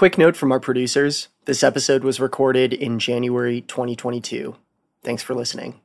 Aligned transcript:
quick 0.00 0.16
note 0.16 0.34
from 0.34 0.50
our 0.50 0.58
producers 0.58 1.28
this 1.44 1.62
episode 1.62 2.02
was 2.02 2.18
recorded 2.18 2.72
in 2.72 2.98
January 2.98 3.60
2022. 3.60 4.56
Thanks 5.02 5.22
for 5.22 5.34
listening. 5.34 5.78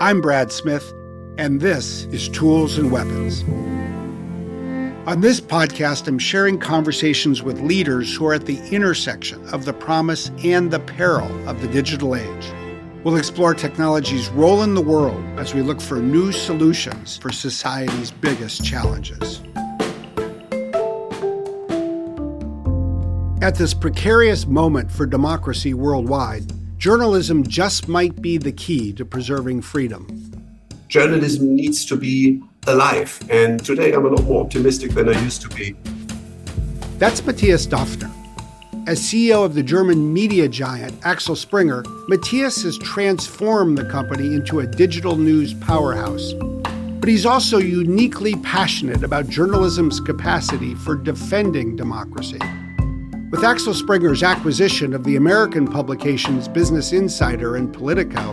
I'm 0.00 0.20
Brad 0.20 0.50
Smith, 0.50 0.92
and 1.38 1.60
this 1.60 2.06
is 2.06 2.28
Tools 2.28 2.76
and 2.76 2.90
Weapons. 2.90 3.44
On 5.08 5.20
this 5.20 5.40
podcast, 5.40 6.08
I'm 6.08 6.18
sharing 6.18 6.58
conversations 6.58 7.44
with 7.44 7.60
leaders 7.60 8.12
who 8.16 8.26
are 8.26 8.34
at 8.34 8.46
the 8.46 8.58
intersection 8.74 9.48
of 9.50 9.64
the 9.64 9.72
promise 9.72 10.32
and 10.42 10.72
the 10.72 10.80
peril 10.80 11.48
of 11.48 11.62
the 11.62 11.68
digital 11.68 12.16
age. 12.16 12.52
We'll 13.04 13.14
explore 13.14 13.54
technology's 13.54 14.28
role 14.30 14.64
in 14.64 14.74
the 14.74 14.80
world 14.80 15.22
as 15.38 15.54
we 15.54 15.62
look 15.62 15.80
for 15.80 16.00
new 16.00 16.32
solutions 16.32 17.16
for 17.16 17.30
society's 17.30 18.10
biggest 18.10 18.64
challenges. 18.64 19.40
At 23.44 23.56
this 23.56 23.74
precarious 23.74 24.46
moment 24.46 24.90
for 24.90 25.04
democracy 25.04 25.74
worldwide, 25.74 26.50
journalism 26.78 27.46
just 27.46 27.88
might 27.88 28.22
be 28.22 28.38
the 28.38 28.52
key 28.52 28.90
to 28.94 29.04
preserving 29.04 29.60
freedom. 29.60 30.08
Journalism 30.88 31.54
needs 31.54 31.84
to 31.84 31.96
be 31.96 32.42
alive, 32.66 33.20
and 33.28 33.62
today 33.62 33.92
I'm 33.92 34.06
a 34.06 34.08
lot 34.08 34.24
more 34.24 34.42
optimistic 34.42 34.92
than 34.92 35.10
I 35.10 35.22
used 35.22 35.42
to 35.42 35.50
be. 35.50 35.76
That's 36.96 37.22
Mathias 37.26 37.66
Döpfner. 37.66 38.10
As 38.88 38.98
CEO 38.98 39.44
of 39.44 39.52
the 39.52 39.62
German 39.62 40.10
media 40.10 40.48
giant 40.48 40.94
Axel 41.04 41.36
Springer, 41.36 41.84
Mathias 42.08 42.62
has 42.62 42.78
transformed 42.78 43.76
the 43.76 43.84
company 43.90 44.34
into 44.34 44.60
a 44.60 44.66
digital 44.66 45.16
news 45.16 45.52
powerhouse. 45.52 46.32
But 46.98 47.10
he's 47.10 47.26
also 47.26 47.58
uniquely 47.58 48.36
passionate 48.36 49.04
about 49.04 49.28
journalism's 49.28 50.00
capacity 50.00 50.74
for 50.76 50.96
defending 50.96 51.76
democracy. 51.76 52.40
With 53.34 53.42
Axel 53.42 53.74
Springer's 53.74 54.22
acquisition 54.22 54.94
of 54.94 55.02
the 55.02 55.16
American 55.16 55.66
publications 55.66 56.46
Business 56.46 56.92
Insider 56.92 57.56
and 57.56 57.74
Politico, 57.74 58.32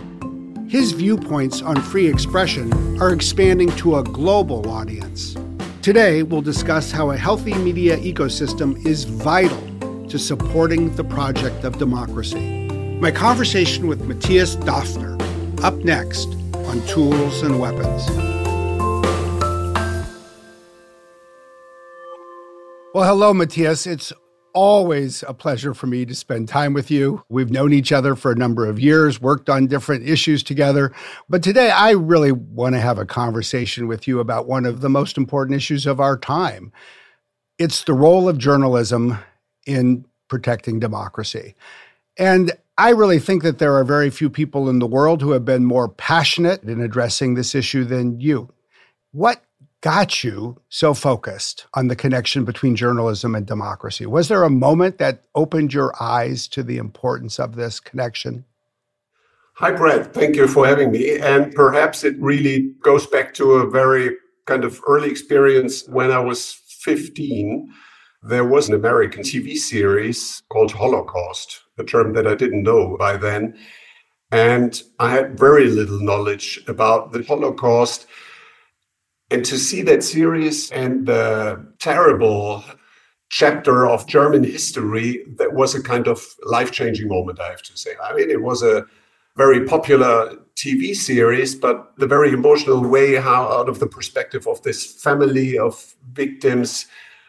his 0.68 0.92
viewpoints 0.92 1.64
on 1.64 1.76
free 1.82 2.08
expression 2.08 3.02
are 3.02 3.12
expanding 3.12 3.76
to 3.78 3.96
a 3.98 4.04
global 4.04 4.70
audience. 4.70 5.36
Today, 5.82 6.22
we'll 6.22 6.44
discuss 6.44 6.92
how 6.92 7.10
a 7.10 7.18
healthy 7.18 7.56
media 7.56 7.98
ecosystem 7.98 8.78
is 8.86 9.06
vital 9.06 9.60
to 10.08 10.20
supporting 10.20 10.96
the 10.96 11.04
project 11.04 11.64
of 11.64 11.80
democracy. 11.80 12.68
My 13.00 13.10
conversation 13.10 13.88
with 13.88 14.08
Mathias 14.08 14.56
Döpfner, 14.56 15.20
up 15.64 15.78
next 15.78 16.28
on 16.68 16.80
Tools 16.86 17.42
and 17.42 17.60
Weapons. 17.60 18.08
Well, 22.94 23.08
hello, 23.08 23.34
Mathias. 23.34 23.88
It's 23.88 24.14
always 24.54 25.24
a 25.28 25.34
pleasure 25.34 25.74
for 25.74 25.88
me 25.88 26.06
to 26.06 26.16
spend 26.16 26.48
time 26.48 26.74
with 26.74 26.92
you. 26.92 27.24
We've 27.30 27.52
known 27.52 27.74
each 27.74 27.92
other 27.92 28.16
for 28.16 28.32
a 28.32 28.36
number 28.36 28.66
of 28.66 28.80
years, 28.80 29.22
worked 29.22 29.50
on 29.50 29.68
different 29.68 30.08
issues 30.08 30.44
together. 30.44 30.92
But 31.30 31.44
today, 31.44 31.72
I 31.72 31.92
really 31.92 32.32
want 32.32 32.76
to 32.76 32.82
have 32.82 32.98
a 32.98 33.06
conversation 33.06 33.88
with 33.88 34.08
you 34.08 34.20
about 34.20 34.48
one 34.48 34.66
of 34.66 34.82
the 34.82 34.90
most 34.90 35.18
important 35.18 35.56
issues 35.56 35.86
of 35.86 36.00
our 36.00 36.18
time. 36.18 36.72
It's 37.58 37.84
the 37.84 37.94
role 37.94 38.28
of 38.28 38.38
journalism 38.38 39.18
in 39.66 40.06
protecting 40.28 40.80
democracy. 40.80 41.56
And 42.18 42.52
I 42.78 42.90
really 42.90 43.20
think 43.20 43.44
that 43.44 43.60
there 43.60 43.76
are 43.76 43.84
very 43.84 44.10
few 44.10 44.30
people 44.30 44.70
in 44.70 44.80
the 44.80 44.88
world 44.88 45.22
who 45.22 45.32
have 45.32 45.46
been 45.46 45.66
more 45.66 45.88
passionate 45.88 46.64
in 46.64 46.82
addressing 46.82 47.36
this 47.36 47.54
issue 47.54 47.84
than 47.84 48.20
you. 48.20 48.50
What 49.12 49.44
got 49.82 50.24
you 50.24 50.62
so 50.70 50.94
focused 50.94 51.66
on 51.74 51.88
the 51.88 51.96
connection 51.96 52.46
between 52.46 52.76
journalism 52.76 53.36
and 53.36 53.46
democracy? 53.46 54.06
Was 54.06 54.28
there 54.28 54.44
a 54.44 54.50
moment 54.50 55.00
that 55.00 55.24
opened 55.36 55.74
your 55.74 55.94
eyes 56.02 56.48
to 56.50 56.64
the 56.64 56.78
importance 56.78 57.40
of 57.40 57.56
this 57.56 57.80
connection? 57.80 58.46
Hi, 59.56 59.72
Brad. 59.72 60.14
Thank 60.14 60.36
you 60.36 60.48
for 60.48 60.66
having 60.66 60.92
me. 60.92 61.20
And 61.20 61.54
perhaps 61.54 62.04
it 62.04 62.16
really 62.20 62.74
goes 62.82 63.06
back 63.06 63.34
to 63.36 63.54
a 63.54 63.70
very 63.70 64.16
kind 64.46 64.64
of 64.64 64.80
early 64.88 65.10
experience 65.10 65.88
when 65.88 66.12
I 66.12 66.20
was 66.20 66.54
15. 66.82 67.72
There 68.24 68.46
was 68.46 68.70
an 68.70 68.76
American 68.76 69.24
TV 69.24 69.56
series 69.56 70.44
called 70.52 70.72
Holocaust, 70.72 71.62
a 71.78 71.84
term 71.84 72.14
that 72.14 72.28
I 72.28 72.36
didn't 72.36 72.64
know 72.64 72.96
by 72.98 73.18
then. 73.18 73.58
And 74.32 74.82
I 75.00 75.12
had 75.12 75.38
very 75.38 75.68
little 75.68 76.00
knowledge 76.00 76.64
about 76.68 77.12
the 77.12 77.24
Holocaust 77.24 78.08
and 79.32 79.46
to 79.46 79.58
see 79.58 79.82
that 79.84 80.04
series 80.04 80.70
and 80.72 81.08
the 81.08 81.66
terrible 81.80 82.64
chapter 83.30 83.88
of 83.88 84.06
German 84.06 84.44
history, 84.44 85.24
that 85.38 85.54
was 85.54 85.74
a 85.74 85.82
kind 85.82 86.08
of 86.08 86.22
life 86.44 86.72
changing 86.72 87.08
moment, 87.08 87.40
I 87.40 87.48
have 87.48 87.62
to 87.64 87.78
say. 87.78 87.92
I 88.04 88.14
mean, 88.14 88.30
it 88.30 88.42
was 88.42 88.62
a 88.62 88.86
very 89.38 89.66
popular 89.66 90.36
TV 90.56 90.94
series, 90.94 91.56
but 91.56 91.94
the 91.98 92.08
very 92.08 92.34
emotional 92.34 92.82
way 92.82 93.16
how, 93.16 93.48
out 93.48 93.70
of 93.70 93.80
the 93.80 93.88
perspective 93.88 94.46
of 94.48 94.62
this 94.64 95.02
family 95.02 95.58
of 95.58 95.96
victims, 96.12 96.88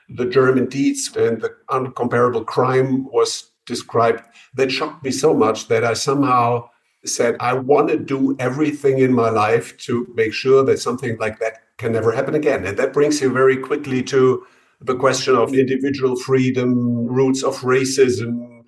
the 0.08 0.26
German 0.26 0.66
deeds 0.66 1.16
and 1.16 1.40
the 1.40 1.54
uncomparable 1.70 2.44
crime 2.44 3.04
was 3.12 3.52
described, 3.64 4.24
that 4.54 4.72
shocked 4.72 5.04
me 5.04 5.12
so 5.12 5.32
much 5.32 5.68
that 5.68 5.84
I 5.84 5.92
somehow 5.92 6.68
said, 7.04 7.36
I 7.38 7.54
want 7.54 7.88
to 7.88 7.98
do 7.98 8.34
everything 8.40 8.98
in 8.98 9.12
my 9.12 9.30
life 9.30 9.76
to 9.78 10.12
make 10.16 10.32
sure 10.32 10.64
that 10.64 10.80
something 10.80 11.16
like 11.18 11.38
that 11.38 11.61
can 11.78 11.92
never 11.92 12.12
happen 12.12 12.34
again. 12.34 12.64
And 12.66 12.76
that 12.78 12.92
brings 12.92 13.20
you 13.20 13.32
very 13.32 13.56
quickly 13.56 14.02
to 14.04 14.46
the 14.80 14.96
question 14.96 15.34
of 15.36 15.54
individual 15.54 16.16
freedom, 16.16 17.06
roots 17.06 17.42
of 17.42 17.56
racism, 17.60 18.64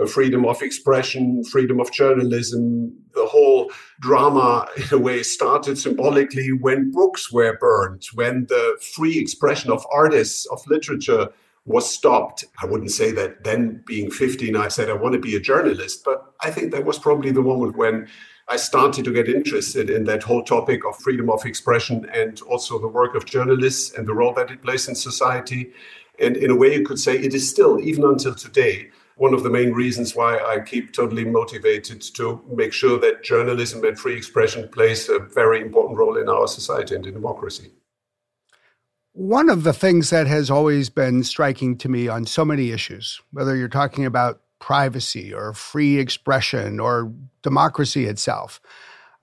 uh, 0.00 0.06
freedom 0.06 0.44
of 0.46 0.62
expression, 0.62 1.44
freedom 1.44 1.80
of 1.80 1.92
journalism. 1.92 2.92
The 3.14 3.26
whole 3.26 3.70
drama, 4.00 4.68
in 4.76 4.98
a 4.98 4.98
way, 4.98 5.22
started 5.22 5.78
symbolically 5.78 6.52
when 6.52 6.90
books 6.90 7.32
were 7.32 7.56
burned, 7.58 8.04
when 8.14 8.46
the 8.48 8.78
free 8.94 9.18
expression 9.18 9.70
of 9.70 9.86
artists, 9.92 10.46
of 10.46 10.60
literature, 10.66 11.28
was 11.64 11.92
stopped. 11.92 12.44
I 12.62 12.66
wouldn't 12.66 12.90
say 12.90 13.12
that 13.12 13.44
then, 13.44 13.82
being 13.86 14.10
15, 14.10 14.56
I 14.56 14.68
said 14.68 14.88
I 14.88 14.94
want 14.94 15.12
to 15.12 15.20
be 15.20 15.36
a 15.36 15.40
journalist, 15.40 16.02
but 16.02 16.32
I 16.40 16.50
think 16.50 16.72
that 16.72 16.86
was 16.86 16.98
probably 16.98 17.30
the 17.30 17.42
moment 17.42 17.76
when 17.76 18.08
I 18.50 18.56
started 18.56 19.04
to 19.04 19.12
get 19.12 19.28
interested 19.28 19.90
in 19.90 20.04
that 20.04 20.22
whole 20.22 20.42
topic 20.42 20.86
of 20.86 20.96
freedom 20.96 21.28
of 21.28 21.44
expression 21.44 22.08
and 22.14 22.40
also 22.42 22.78
the 22.78 22.88
work 22.88 23.14
of 23.14 23.26
journalists 23.26 23.96
and 23.96 24.06
the 24.06 24.14
role 24.14 24.32
that 24.34 24.50
it 24.50 24.62
plays 24.62 24.88
in 24.88 24.94
society. 24.94 25.72
And 26.18 26.34
in 26.34 26.50
a 26.50 26.56
way, 26.56 26.74
you 26.74 26.84
could 26.84 26.98
say 26.98 27.18
it 27.18 27.34
is 27.34 27.48
still, 27.48 27.78
even 27.78 28.04
until 28.04 28.34
today, 28.34 28.88
one 29.16 29.34
of 29.34 29.42
the 29.42 29.50
main 29.50 29.72
reasons 29.72 30.16
why 30.16 30.38
I 30.38 30.60
keep 30.60 30.94
totally 30.94 31.26
motivated 31.26 32.00
to 32.14 32.40
make 32.50 32.72
sure 32.72 32.98
that 33.00 33.22
journalism 33.22 33.84
and 33.84 33.98
free 33.98 34.16
expression 34.16 34.68
plays 34.68 35.10
a 35.10 35.18
very 35.18 35.60
important 35.60 35.98
role 35.98 36.16
in 36.16 36.30
our 36.30 36.48
society 36.48 36.94
and 36.94 37.04
in 37.04 37.12
democracy. 37.12 37.72
One 39.12 39.50
of 39.50 39.64
the 39.64 39.72
things 39.72 40.08
that 40.10 40.26
has 40.26 40.50
always 40.50 40.88
been 40.88 41.22
striking 41.22 41.76
to 41.78 41.88
me 41.88 42.08
on 42.08 42.24
so 42.24 42.44
many 42.44 42.70
issues, 42.70 43.20
whether 43.32 43.56
you're 43.56 43.68
talking 43.68 44.06
about 44.06 44.40
privacy 44.60 45.32
or 45.32 45.52
free 45.52 45.98
expression 45.98 46.80
or 46.80 47.12
democracy 47.42 48.06
itself. 48.06 48.60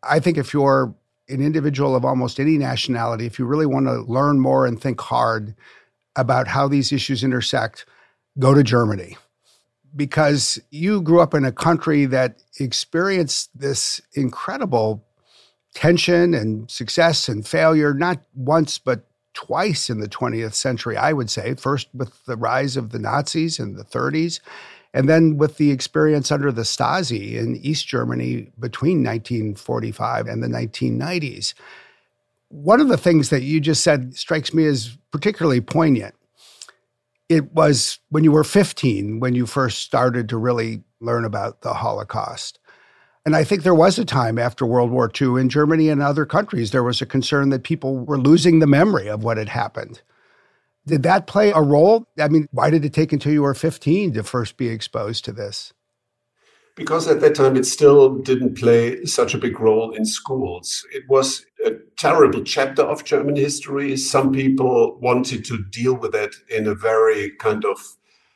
I 0.04 0.20
think 0.20 0.38
if 0.38 0.54
you're 0.54 0.96
an 1.30 1.42
individual 1.42 1.96
of 1.96 2.06
almost 2.06 2.40
any 2.40 2.58
nationality, 2.58 3.26
if 3.26 3.40
you 3.40 3.46
really 3.46 3.66
want 3.66 3.88
to 3.88 4.02
learn 4.02 4.40
more 4.40 4.66
and 4.66 4.80
think 4.80 5.02
hard 5.02 5.56
about 6.16 6.48
how 6.48 6.68
these 6.68 6.92
issues 6.92 7.24
intersect, 7.24 7.86
go 8.40 8.54
to 8.54 8.64
Germany. 8.64 9.18
Because 9.96 10.60
you 10.72 11.02
grew 11.02 11.22
up 11.22 11.34
in 11.34 11.46
a 11.46 11.52
country 11.52 12.06
that 12.06 12.44
experienced 12.60 13.50
this 13.58 14.02
incredible 14.14 15.06
tension 15.74 16.34
and 16.34 16.70
success 16.70 17.30
and 17.30 17.48
failure, 17.48 17.94
not 17.94 18.20
once, 18.34 18.78
but 18.78 19.06
twice 19.34 19.90
in 19.90 20.00
the 20.00 20.10
20th 20.10 20.54
century, 20.54 20.98
I 20.98 21.14
would 21.14 21.30
say. 21.30 21.54
First, 21.56 21.90
with 21.94 22.26
the 22.26 22.38
rise 22.38 22.78
of 22.78 22.92
the 22.92 23.00
Nazis 23.00 23.60
in 23.60 23.76
the 23.76 23.84
30s, 23.84 24.40
and 24.96 25.10
then 25.10 25.36
with 25.38 25.58
the 25.58 25.72
experience 25.72 26.32
under 26.32 26.54
the 26.54 26.62
Stasi 26.62 27.34
in 27.34 27.58
East 27.58 27.86
Germany 27.86 28.50
between 28.58 29.04
1945 29.04 30.26
and 30.26 30.42
the 30.42 30.48
1990s, 30.48 31.54
one 32.48 32.80
of 32.80 32.88
the 32.88 32.96
things 32.96 33.30
that 33.30 33.44
you 33.44 33.60
just 33.60 33.84
said 33.84 34.16
strikes 34.16 34.54
me 34.54 34.66
as 34.66 34.98
particularly 35.12 35.60
poignant. 35.60 36.16
It 37.28 37.52
was 37.52 38.00
when 38.08 38.24
you 38.24 38.32
were 38.32 38.46
15 38.46 39.20
when 39.20 39.36
you 39.36 39.46
first 39.46 39.80
started 39.80 40.30
to 40.30 40.38
really 40.38 40.82
learn 41.02 41.26
about 41.26 41.60
the 41.60 41.74
Holocaust. 41.74 42.58
And 43.26 43.36
I 43.36 43.44
think 43.44 43.64
there 43.64 43.76
was 43.76 44.00
a 44.00 44.06
time 44.06 44.40
after 44.40 44.66
World 44.66 44.92
War 44.92 45.12
II 45.20 45.42
in 45.42 45.50
Germany 45.50 45.90
and 45.90 46.02
other 46.02 46.26
countries, 46.26 46.72
there 46.72 46.84
was 46.84 47.02
a 47.02 47.06
concern 47.06 47.50
that 47.50 47.64
people 47.64 47.98
were 47.98 48.18
losing 48.18 48.60
the 48.60 48.68
memory 48.68 49.10
of 49.10 49.26
what 49.26 49.36
had 49.36 49.50
happened. 49.50 50.02
Did 50.88 51.04
that 51.04 51.28
play 51.28 51.52
a 51.52 51.62
role? 51.62 52.08
I 52.20 52.28
mean, 52.28 52.48
why 52.52 52.70
did 52.70 52.86
it 52.86 52.94
take 52.94 53.12
until 53.12 53.34
you 53.34 53.42
were 53.42 53.54
15 53.54 54.14
to 54.14 54.24
first 54.24 54.58
be 54.58 54.70
exposed 54.70 55.26
to 55.26 55.32
this? 55.32 55.74
Because 56.76 57.08
at 57.08 57.22
that 57.22 57.36
time 57.36 57.56
it 57.56 57.66
still 57.66 58.18
didn't 58.18 58.58
play 58.58 59.06
such 59.06 59.34
a 59.34 59.38
big 59.38 59.60
role 59.60 59.92
in 59.92 60.06
schools. 60.06 60.86
It 60.92 61.04
was 61.08 61.46
a 61.66 61.72
terrible 61.98 62.44
chapter 62.44 62.82
of 62.82 63.06
German 63.06 63.38
history. 63.38 63.96
Some 63.96 64.34
people 64.34 65.00
wanted 65.00 65.46
to 65.46 65.64
deal 65.72 65.96
with 65.96 66.14
it 66.14 66.36
in 66.50 66.68
a 66.68 66.76
very 66.76 67.32
kind 67.40 67.64
of 67.64 67.80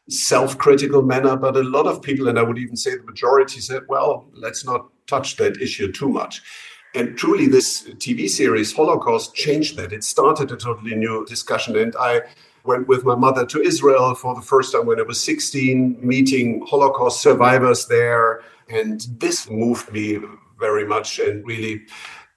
self 0.09 0.57
critical 0.57 1.01
manner. 1.01 1.35
But 1.35 1.57
a 1.57 1.63
lot 1.63 1.85
of 1.85 2.01
people, 2.01 2.29
and 2.29 2.39
I 2.39 2.43
would 2.43 2.57
even 2.57 2.77
say 2.77 2.95
the 2.95 3.03
majority, 3.03 3.59
said, 3.59 3.83
well, 3.89 4.29
let's 4.33 4.65
not 4.65 4.87
touch 5.05 5.35
that 5.35 5.61
issue 5.61 5.91
too 5.91 6.09
much. 6.09 6.41
And 6.95 7.15
truly, 7.17 7.47
this 7.47 7.83
TV 7.83 8.27
series, 8.27 8.75
Holocaust, 8.75 9.35
changed 9.35 9.77
that. 9.77 9.93
It 9.93 10.03
started 10.03 10.51
a 10.51 10.57
totally 10.57 10.95
new 10.95 11.23
discussion. 11.25 11.75
And 11.77 11.95
I 11.99 12.21
went 12.63 12.87
with 12.87 13.03
my 13.05 13.15
mother 13.15 13.45
to 13.45 13.61
Israel 13.61 14.15
for 14.15 14.33
the 14.33 14.41
first 14.41 14.73
time 14.73 14.87
when 14.87 14.99
I 14.99 15.03
was 15.03 15.23
16, 15.23 15.99
meeting 16.01 16.65
Holocaust 16.67 17.21
survivors 17.21 17.85
there. 17.85 18.41
And 18.69 19.01
this 19.19 19.49
moved 19.49 19.91
me 19.91 20.19
very 20.59 20.85
much 20.85 21.19
and 21.19 21.45
really, 21.45 21.83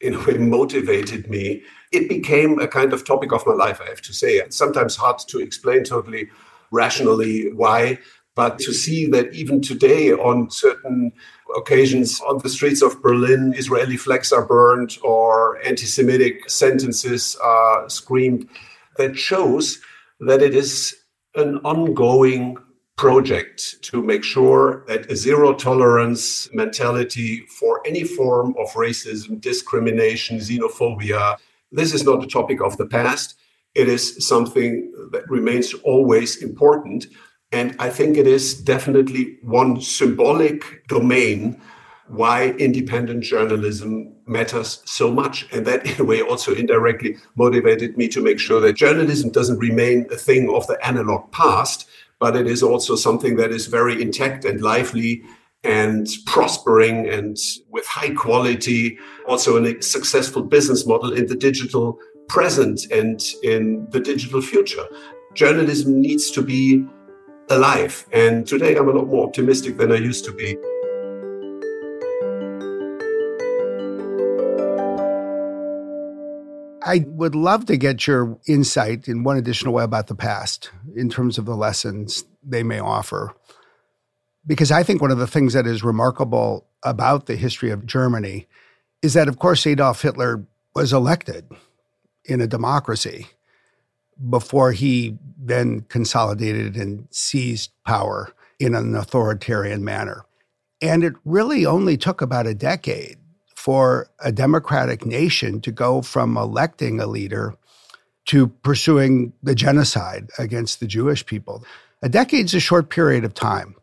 in 0.00 0.14
a 0.14 0.24
way, 0.24 0.36
motivated 0.36 1.30
me. 1.30 1.62
It 1.90 2.08
became 2.08 2.58
a 2.58 2.68
kind 2.68 2.92
of 2.92 3.06
topic 3.06 3.32
of 3.32 3.46
my 3.46 3.54
life, 3.54 3.80
I 3.82 3.88
have 3.88 4.02
to 4.02 4.12
say. 4.12 4.36
It's 4.36 4.56
sometimes 4.56 4.96
hard 4.96 5.18
to 5.28 5.38
explain 5.40 5.84
totally 5.84 6.28
rationally 6.70 7.52
why, 7.52 7.98
but 8.34 8.58
to 8.60 8.72
see 8.72 9.06
that 9.08 9.34
even 9.34 9.60
today, 9.60 10.12
on 10.12 10.50
certain 10.50 11.12
occasions 11.56 12.20
on 12.22 12.38
the 12.38 12.48
streets 12.48 12.82
of 12.82 13.02
Berlin, 13.02 13.54
Israeli 13.56 13.96
flags 13.96 14.32
are 14.32 14.46
burned 14.46 14.96
or 15.02 15.62
anti 15.66 15.86
Semitic 15.86 16.48
sentences 16.48 17.36
are 17.42 17.88
screamed, 17.88 18.48
that 18.96 19.16
shows 19.18 19.80
that 20.20 20.42
it 20.42 20.54
is 20.54 20.96
an 21.34 21.58
ongoing 21.58 22.56
project 22.96 23.82
to 23.82 24.02
make 24.02 24.22
sure 24.22 24.84
that 24.86 25.10
a 25.10 25.16
zero 25.16 25.54
tolerance 25.54 26.48
mentality 26.52 27.40
for 27.58 27.80
any 27.86 28.04
form 28.04 28.54
of 28.58 28.68
racism, 28.72 29.40
discrimination, 29.40 30.38
xenophobia, 30.38 31.36
this 31.70 31.94
is 31.94 32.04
not 32.04 32.22
a 32.22 32.26
topic 32.26 32.60
of 32.60 32.76
the 32.76 32.86
past. 32.86 33.34
It 33.74 33.88
is 33.88 34.26
something 34.26 34.92
that 35.12 35.28
remains 35.28 35.72
always 35.84 36.42
important. 36.42 37.06
And 37.52 37.76
I 37.78 37.90
think 37.90 38.16
it 38.16 38.26
is 38.26 38.54
definitely 38.54 39.38
one 39.42 39.80
symbolic 39.80 40.86
domain 40.88 41.60
why 42.08 42.50
independent 42.58 43.22
journalism 43.22 44.12
matters 44.26 44.82
so 44.84 45.10
much. 45.10 45.46
And 45.52 45.66
that, 45.66 45.86
in 45.86 46.00
a 46.00 46.04
way, 46.04 46.20
also 46.20 46.54
indirectly 46.54 47.16
motivated 47.36 47.96
me 47.96 48.08
to 48.08 48.22
make 48.22 48.38
sure 48.38 48.60
that 48.60 48.74
journalism 48.74 49.30
doesn't 49.30 49.58
remain 49.58 50.06
a 50.10 50.16
thing 50.16 50.50
of 50.54 50.66
the 50.66 50.84
analog 50.86 51.30
past, 51.32 51.88
but 52.18 52.36
it 52.36 52.46
is 52.46 52.62
also 52.62 52.96
something 52.96 53.36
that 53.36 53.50
is 53.50 53.66
very 53.66 54.00
intact 54.00 54.44
and 54.44 54.60
lively 54.60 55.22
and 55.64 56.08
prospering 56.26 57.08
and 57.08 57.36
with 57.70 57.86
high 57.86 58.12
quality, 58.12 58.98
also 59.26 59.62
a 59.62 59.80
successful 59.80 60.42
business 60.42 60.86
model 60.86 61.12
in 61.12 61.26
the 61.26 61.36
digital 61.36 61.98
present 62.28 62.90
and 62.90 63.22
in 63.42 63.86
the 63.90 64.00
digital 64.00 64.42
future. 64.42 64.84
Journalism 65.34 66.00
needs 66.00 66.30
to 66.32 66.42
be 66.42 66.84
alive. 67.52 68.06
And 68.12 68.46
today 68.46 68.76
I'm 68.76 68.88
a 68.88 68.92
lot 68.92 69.06
more 69.06 69.26
optimistic 69.26 69.76
than 69.76 69.92
I 69.92 69.96
used 69.96 70.24
to 70.24 70.32
be. 70.32 70.56
I 76.84 77.04
would 77.06 77.34
love 77.34 77.66
to 77.66 77.76
get 77.76 78.06
your 78.06 78.38
insight 78.46 79.06
in 79.06 79.22
one 79.22 79.36
additional 79.36 79.72
way 79.72 79.84
about 79.84 80.08
the 80.08 80.14
past 80.14 80.70
in 80.96 81.08
terms 81.08 81.38
of 81.38 81.44
the 81.44 81.54
lessons 81.54 82.24
they 82.42 82.62
may 82.62 82.80
offer. 82.80 83.34
Because 84.44 84.72
I 84.72 84.82
think 84.82 85.00
one 85.00 85.12
of 85.12 85.18
the 85.18 85.28
things 85.28 85.52
that 85.52 85.66
is 85.66 85.84
remarkable 85.84 86.66
about 86.82 87.26
the 87.26 87.36
history 87.36 87.70
of 87.70 87.86
Germany 87.86 88.48
is 89.00 89.14
that, 89.14 89.28
of 89.28 89.38
course, 89.38 89.66
Adolf 89.66 90.02
Hitler 90.02 90.44
was 90.74 90.92
elected 90.92 91.46
in 92.24 92.40
a 92.40 92.48
democracy 92.48 93.28
before 94.28 94.72
he 94.72 95.18
then 95.38 95.80
consolidated 95.88 96.76
and 96.76 97.06
seized 97.10 97.70
power 97.84 98.32
in 98.58 98.74
an 98.74 98.94
authoritarian 98.94 99.84
manner. 99.84 100.24
And 100.80 101.04
it 101.04 101.14
really 101.24 101.66
only 101.66 101.96
took 101.96 102.20
about 102.20 102.46
a 102.46 102.54
decade 102.54 103.16
for 103.54 104.08
a 104.20 104.32
democratic 104.32 105.06
nation 105.06 105.60
to 105.60 105.72
go 105.72 106.02
from 106.02 106.36
electing 106.36 107.00
a 107.00 107.06
leader 107.06 107.54
to 108.26 108.48
pursuing 108.48 109.32
the 109.42 109.54
genocide 109.54 110.28
against 110.38 110.80
the 110.80 110.86
Jewish 110.86 111.24
people. 111.26 111.64
A 112.02 112.08
decade's 112.08 112.54
a 112.54 112.60
short 112.60 112.90
period 112.90 113.24
of 113.24 113.34
time. 113.34 113.74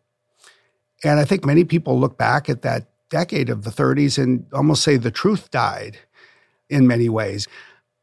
And 1.04 1.20
I 1.20 1.26
think 1.26 1.46
many 1.46 1.64
people 1.64 2.00
look 2.00 2.18
back 2.18 2.50
at 2.50 2.62
that 2.62 2.88
decade 3.10 3.50
of 3.50 3.64
the 3.64 3.70
30s 3.70 4.22
and 4.22 4.46
almost 4.54 4.84
say 4.84 4.98
the 4.98 5.12
truth 5.12 5.50
died 5.52 5.98
in 6.70 6.88
many 6.88 7.10
ways. 7.10 7.48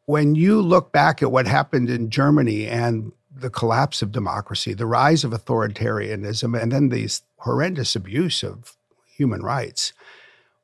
When 0.07 0.35
you 0.35 0.63
look 0.63 0.93
back 0.93 1.23
at 1.23 1.33
what 1.33 1.47
happened 1.47 1.91
in 1.91 2.11
Germany 2.11 2.67
and 2.67 3.13
the 3.31 3.51
collapse 3.51 4.03
of 4.03 4.13
democracy, 4.13 4.73
the 4.73 4.87
rise 4.87 5.25
of 5.25 5.33
authoritarianism, 5.33 6.61
and 6.61 6.73
then 6.73 6.89
these 6.89 7.23
horrendous 7.39 7.95
abuse 7.95 8.43
of 8.43 8.77
human 9.17 9.43
rights, 9.43 9.93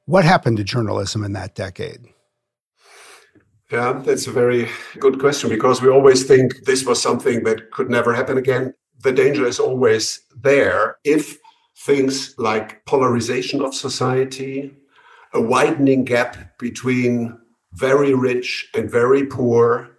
what 0.07 0.25
happened 0.25 0.57
to 0.59 0.65
journalism 0.65 1.25
in 1.25 1.33
that 1.33 1.55
decade? 1.55 2.07
Yeah, 3.71 4.01
that's 4.05 4.27
a 4.27 4.33
very 4.33 4.69
good 4.99 5.19
question 5.19 5.49
because 5.49 5.81
we 5.81 5.89
always 5.89 6.25
think 6.25 6.65
this 6.65 6.85
was 6.85 7.01
something 7.01 7.43
that 7.45 7.71
could 7.71 7.89
never 7.89 8.15
happen 8.15 8.39
again. 8.39 8.75
The 9.03 9.13
danger 9.13 9.47
is 9.47 9.59
always 9.59 10.21
there 10.43 10.99
if 11.05 11.39
things 11.77 12.35
like 12.39 12.85
polarization 12.85 13.63
of 13.63 13.75
society, 13.75 14.75
a 15.33 15.41
widening 15.41 16.05
gap 16.05 16.59
between 16.59 17.39
very 17.73 18.15
rich 18.15 18.69
and 18.75 18.91
very 18.91 19.25
poor, 19.27 19.91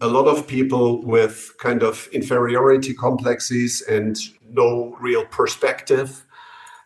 a 0.00 0.06
lot 0.06 0.26
of 0.26 0.46
people 0.46 1.02
with 1.04 1.52
kind 1.58 1.82
of 1.82 2.08
inferiority 2.12 2.94
complexes 2.94 3.82
and 3.82 4.16
no 4.50 4.96
real 5.00 5.24
perspective 5.26 6.24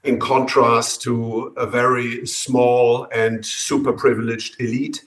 in 0.02 0.18
contrast 0.18 1.02
to 1.02 1.52
a 1.56 1.66
very 1.66 2.26
small 2.26 3.06
and 3.12 3.44
super 3.44 3.92
privileged 3.92 4.60
elite. 4.60 5.04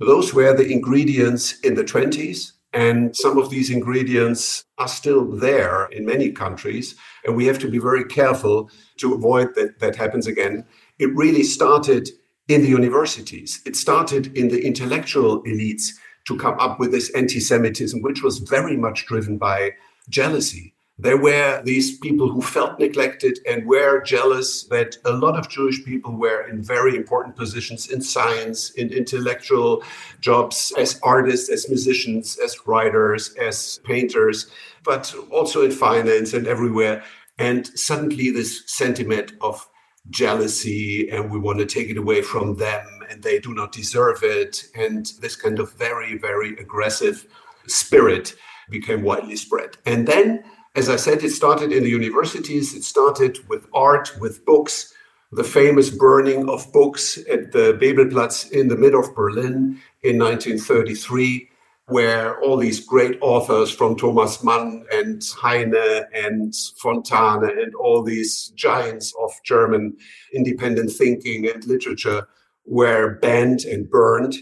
Those 0.00 0.34
were 0.34 0.56
the 0.56 0.70
ingredients 0.70 1.60
in 1.60 1.74
the 1.74 1.84
20s. 1.84 2.52
And 2.74 3.14
some 3.14 3.36
of 3.36 3.50
these 3.50 3.68
ingredients 3.70 4.64
are 4.78 4.88
still 4.88 5.26
there 5.30 5.86
in 5.92 6.06
many 6.06 6.32
countries. 6.32 6.94
And 7.24 7.36
we 7.36 7.44
have 7.46 7.58
to 7.60 7.70
be 7.70 7.78
very 7.78 8.04
careful 8.04 8.70
to 8.96 9.14
avoid 9.14 9.54
that 9.56 9.78
that 9.80 9.96
happens 9.96 10.26
again. 10.26 10.64
It 10.98 11.14
really 11.14 11.42
started 11.42 12.08
in 12.48 12.62
the 12.62 12.68
universities, 12.68 13.60
it 13.64 13.76
started 13.76 14.36
in 14.36 14.48
the 14.48 14.64
intellectual 14.64 15.42
elites 15.44 15.92
to 16.26 16.36
come 16.36 16.58
up 16.58 16.78
with 16.78 16.92
this 16.92 17.10
anti 17.14 17.40
Semitism, 17.40 18.00
which 18.02 18.22
was 18.22 18.38
very 18.38 18.76
much 18.76 19.06
driven 19.06 19.38
by 19.38 19.72
jealousy. 20.08 20.74
There 20.98 21.16
were 21.16 21.62
these 21.64 21.98
people 21.98 22.30
who 22.30 22.42
felt 22.42 22.78
neglected 22.78 23.40
and 23.48 23.66
were 23.66 24.02
jealous 24.02 24.64
that 24.64 24.96
a 25.04 25.12
lot 25.12 25.36
of 25.36 25.48
Jewish 25.48 25.84
people 25.84 26.12
were 26.12 26.46
in 26.48 26.62
very 26.62 26.94
important 26.94 27.34
positions 27.34 27.90
in 27.90 28.00
science, 28.00 28.70
in 28.72 28.92
intellectual 28.92 29.82
jobs, 30.20 30.72
as 30.78 31.00
artists, 31.02 31.48
as 31.48 31.68
musicians, 31.68 32.38
as 32.38 32.66
writers, 32.66 33.34
as 33.34 33.80
painters, 33.84 34.48
but 34.84 35.12
also 35.30 35.64
in 35.64 35.72
finance 35.72 36.34
and 36.34 36.46
everywhere. 36.46 37.02
And 37.38 37.66
suddenly, 37.76 38.30
this 38.30 38.62
sentiment 38.66 39.32
of 39.40 39.66
jealousy 40.10 41.08
and 41.10 41.30
we 41.30 41.38
want 41.38 41.58
to 41.58 41.66
take 41.66 41.88
it 41.88 41.96
away 41.96 42.22
from 42.22 42.56
them 42.56 42.86
and 43.08 43.22
they 43.22 43.38
do 43.38 43.54
not 43.54 43.72
deserve 43.72 44.22
it, 44.22 44.64
and 44.74 45.12
this 45.20 45.36
kind 45.36 45.58
of 45.58 45.72
very, 45.74 46.16
very 46.16 46.56
aggressive 46.56 47.26
spirit 47.66 48.34
became 48.70 49.02
widely 49.02 49.36
spread. 49.36 49.76
And 49.84 50.08
then 50.08 50.44
as 50.74 50.88
I 50.88 50.96
said, 50.96 51.22
it 51.22 51.30
started 51.30 51.70
in 51.70 51.84
the 51.84 51.90
universities, 51.90 52.74
it 52.74 52.82
started 52.82 53.46
with 53.48 53.66
art, 53.74 54.16
with 54.18 54.44
books, 54.46 54.94
the 55.30 55.44
famous 55.44 55.90
burning 55.90 56.48
of 56.48 56.72
books 56.72 57.18
at 57.30 57.52
the 57.52 57.74
Bebelplatz 57.74 58.50
in 58.50 58.68
the 58.68 58.76
middle 58.76 59.00
of 59.00 59.14
Berlin 59.14 59.80
in 60.02 60.18
1933, 60.18 61.50
where 61.92 62.40
all 62.40 62.56
these 62.56 62.84
great 62.84 63.18
authors 63.20 63.70
from 63.70 63.96
Thomas 63.96 64.42
Mann 64.42 64.84
and 64.92 65.22
Heine 65.40 65.74
and 66.14 66.52
Fontane 66.82 67.62
and 67.62 67.74
all 67.74 68.02
these 68.02 68.48
giants 68.56 69.14
of 69.20 69.30
German 69.44 69.96
independent 70.34 70.90
thinking 70.92 71.48
and 71.48 71.64
literature 71.66 72.26
were 72.64 73.18
banned 73.20 73.64
and 73.64 73.90
burned. 73.90 74.36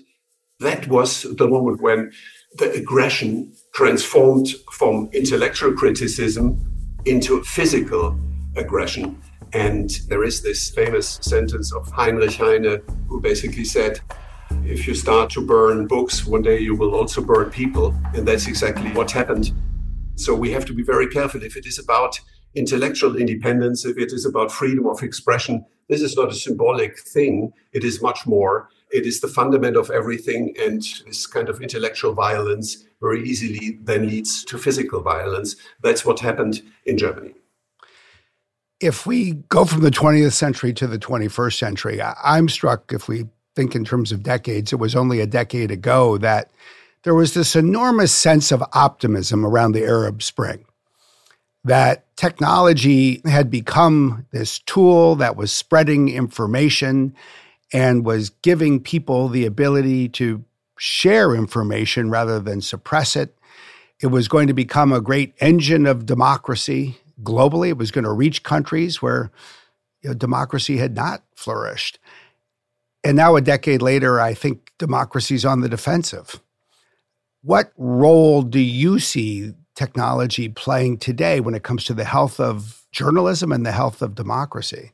That 0.60 0.88
was 0.88 1.22
the 1.22 1.48
moment 1.48 1.80
when 1.80 2.12
the 2.58 2.72
aggression 2.72 3.52
transformed 3.74 4.48
from 4.72 5.08
intellectual 5.12 5.72
criticism 5.72 6.60
into 7.04 7.42
physical 7.44 8.18
aggression. 8.56 9.20
And 9.52 9.90
there 10.08 10.22
is 10.22 10.42
this 10.42 10.70
famous 10.70 11.18
sentence 11.22 11.72
of 11.72 11.90
Heinrich 11.90 12.34
Heine, 12.34 12.82
who 13.08 13.20
basically 13.20 13.64
said, 13.64 14.00
if 14.64 14.86
you 14.86 14.94
start 14.94 15.30
to 15.30 15.44
burn 15.44 15.86
books, 15.86 16.26
one 16.26 16.42
day 16.42 16.58
you 16.58 16.74
will 16.74 16.94
also 16.94 17.20
burn 17.20 17.50
people. 17.50 17.94
And 18.14 18.26
that's 18.26 18.46
exactly 18.46 18.90
what 18.92 19.10
happened. 19.10 19.52
So 20.14 20.34
we 20.34 20.50
have 20.52 20.64
to 20.66 20.72
be 20.72 20.82
very 20.82 21.08
careful. 21.08 21.42
If 21.42 21.56
it 21.56 21.66
is 21.66 21.78
about 21.78 22.20
intellectual 22.54 23.16
independence, 23.16 23.84
if 23.84 23.98
it 23.98 24.12
is 24.12 24.24
about 24.24 24.52
freedom 24.52 24.86
of 24.86 25.02
expression, 25.02 25.64
this 25.88 26.02
is 26.02 26.16
not 26.16 26.30
a 26.30 26.34
symbolic 26.34 26.98
thing. 26.98 27.52
It 27.72 27.84
is 27.84 28.00
much 28.00 28.26
more. 28.26 28.68
It 28.92 29.06
is 29.06 29.20
the 29.20 29.28
fundament 29.28 29.76
of 29.76 29.90
everything. 29.90 30.54
And 30.60 30.82
this 31.06 31.26
kind 31.26 31.48
of 31.48 31.60
intellectual 31.60 32.12
violence 32.12 32.84
very 33.00 33.22
easily 33.28 33.78
then 33.82 34.06
leads 34.08 34.44
to 34.44 34.58
physical 34.58 35.00
violence. 35.00 35.56
That's 35.82 36.04
what 36.04 36.20
happened 36.20 36.62
in 36.86 36.98
Germany. 36.98 37.34
If 38.80 39.06
we 39.06 39.32
go 39.48 39.64
from 39.64 39.82
the 39.82 39.90
20th 39.90 40.32
century 40.32 40.72
to 40.74 40.86
the 40.86 40.98
21st 40.98 41.58
century, 41.58 42.00
I'm 42.02 42.48
struck 42.48 42.92
if 42.92 43.08
we 43.08 43.26
think 43.60 43.76
in 43.76 43.84
terms 43.84 44.10
of 44.10 44.22
decades, 44.22 44.72
it 44.72 44.76
was 44.76 44.96
only 44.96 45.20
a 45.20 45.26
decade 45.26 45.70
ago 45.70 46.16
that 46.16 46.50
there 47.02 47.14
was 47.14 47.34
this 47.34 47.54
enormous 47.54 48.10
sense 48.10 48.50
of 48.50 48.64
optimism 48.72 49.44
around 49.44 49.72
the 49.72 49.84
Arab 49.84 50.22
Spring. 50.22 50.64
That 51.62 52.06
technology 52.16 53.20
had 53.26 53.50
become 53.50 54.26
this 54.30 54.60
tool 54.60 55.14
that 55.16 55.36
was 55.36 55.52
spreading 55.52 56.08
information 56.08 57.14
and 57.70 58.02
was 58.02 58.30
giving 58.30 58.80
people 58.80 59.28
the 59.28 59.44
ability 59.44 60.08
to 60.08 60.42
share 60.78 61.34
information 61.34 62.08
rather 62.08 62.40
than 62.40 62.62
suppress 62.62 63.14
it. 63.14 63.36
It 64.00 64.06
was 64.06 64.26
going 64.26 64.46
to 64.46 64.54
become 64.54 64.90
a 64.90 65.02
great 65.02 65.34
engine 65.38 65.84
of 65.84 66.06
democracy 66.06 66.96
globally. 67.22 67.68
It 67.68 67.76
was 67.76 67.90
going 67.90 68.04
to 68.04 68.12
reach 68.12 68.42
countries 68.42 69.02
where 69.02 69.30
you 70.00 70.08
know, 70.08 70.14
democracy 70.14 70.78
had 70.78 70.96
not 70.96 71.22
flourished. 71.34 71.98
And 73.02 73.16
now, 73.16 73.36
a 73.36 73.40
decade 73.40 73.80
later, 73.80 74.20
I 74.20 74.34
think 74.34 74.72
democracy's 74.78 75.44
on 75.44 75.60
the 75.60 75.68
defensive. 75.68 76.40
What 77.42 77.72
role 77.78 78.42
do 78.42 78.58
you 78.58 78.98
see 78.98 79.54
technology 79.74 80.50
playing 80.50 80.98
today 80.98 81.40
when 81.40 81.54
it 81.54 81.62
comes 81.62 81.84
to 81.84 81.94
the 81.94 82.04
health 82.04 82.38
of 82.38 82.84
journalism 82.92 83.52
and 83.52 83.64
the 83.64 83.72
health 83.72 84.02
of 84.02 84.14
democracy? 84.14 84.92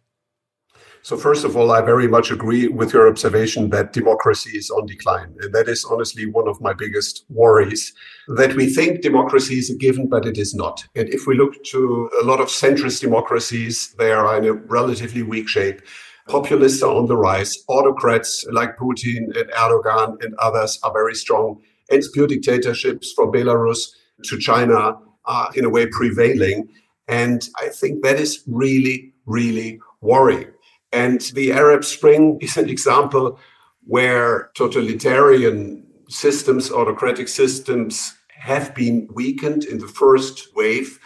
So, 1.06 1.16
first 1.16 1.44
of 1.44 1.56
all, 1.56 1.70
I 1.70 1.82
very 1.82 2.08
much 2.08 2.32
agree 2.32 2.66
with 2.66 2.92
your 2.92 3.06
observation 3.06 3.70
that 3.70 3.92
democracy 3.92 4.58
is 4.58 4.70
on 4.70 4.86
decline. 4.86 5.36
And 5.40 5.54
that 5.54 5.68
is 5.68 5.84
honestly 5.84 6.26
one 6.26 6.48
of 6.48 6.60
my 6.60 6.72
biggest 6.72 7.24
worries 7.28 7.92
that 8.26 8.56
we 8.56 8.66
think 8.66 9.02
democracy 9.02 9.56
is 9.56 9.70
a 9.70 9.76
given, 9.76 10.08
but 10.08 10.26
it 10.26 10.36
is 10.36 10.52
not. 10.52 10.84
And 10.96 11.08
if 11.08 11.28
we 11.28 11.36
look 11.36 11.62
to 11.66 12.10
a 12.20 12.24
lot 12.24 12.40
of 12.40 12.48
centrist 12.48 13.00
democracies, 13.00 13.94
they 13.98 14.10
are 14.10 14.36
in 14.36 14.46
a 14.46 14.54
relatively 14.54 15.22
weak 15.22 15.48
shape. 15.48 15.80
Populists 16.28 16.82
are 16.82 16.94
on 16.94 17.06
the 17.06 17.16
rise. 17.16 17.56
Autocrats 17.68 18.44
like 18.50 18.76
Putin 18.76 19.36
and 19.38 19.50
Erdogan 19.50 20.22
and 20.24 20.34
others 20.36 20.78
are 20.82 20.92
very 20.92 21.14
strong. 21.14 21.60
And 21.90 22.02
pure 22.12 22.26
dictatorships 22.26 23.12
from 23.12 23.30
Belarus 23.30 23.90
to 24.24 24.38
China 24.38 24.98
are 25.26 25.50
in 25.54 25.64
a 25.64 25.70
way 25.70 25.86
prevailing. 25.86 26.68
And 27.06 27.48
I 27.60 27.68
think 27.68 28.02
that 28.02 28.18
is 28.18 28.42
really, 28.48 29.14
really 29.24 29.78
worrying. 30.00 30.50
And 30.92 31.20
the 31.34 31.52
Arab 31.52 31.84
Spring 31.84 32.38
is 32.40 32.56
an 32.56 32.68
example 32.68 33.38
where 33.86 34.50
totalitarian 34.54 35.86
systems, 36.08 36.72
autocratic 36.72 37.28
systems, 37.28 38.14
have 38.30 38.74
been 38.74 39.08
weakened 39.14 39.64
in 39.64 39.78
the 39.78 39.88
first 39.88 40.48
wave 40.56 40.98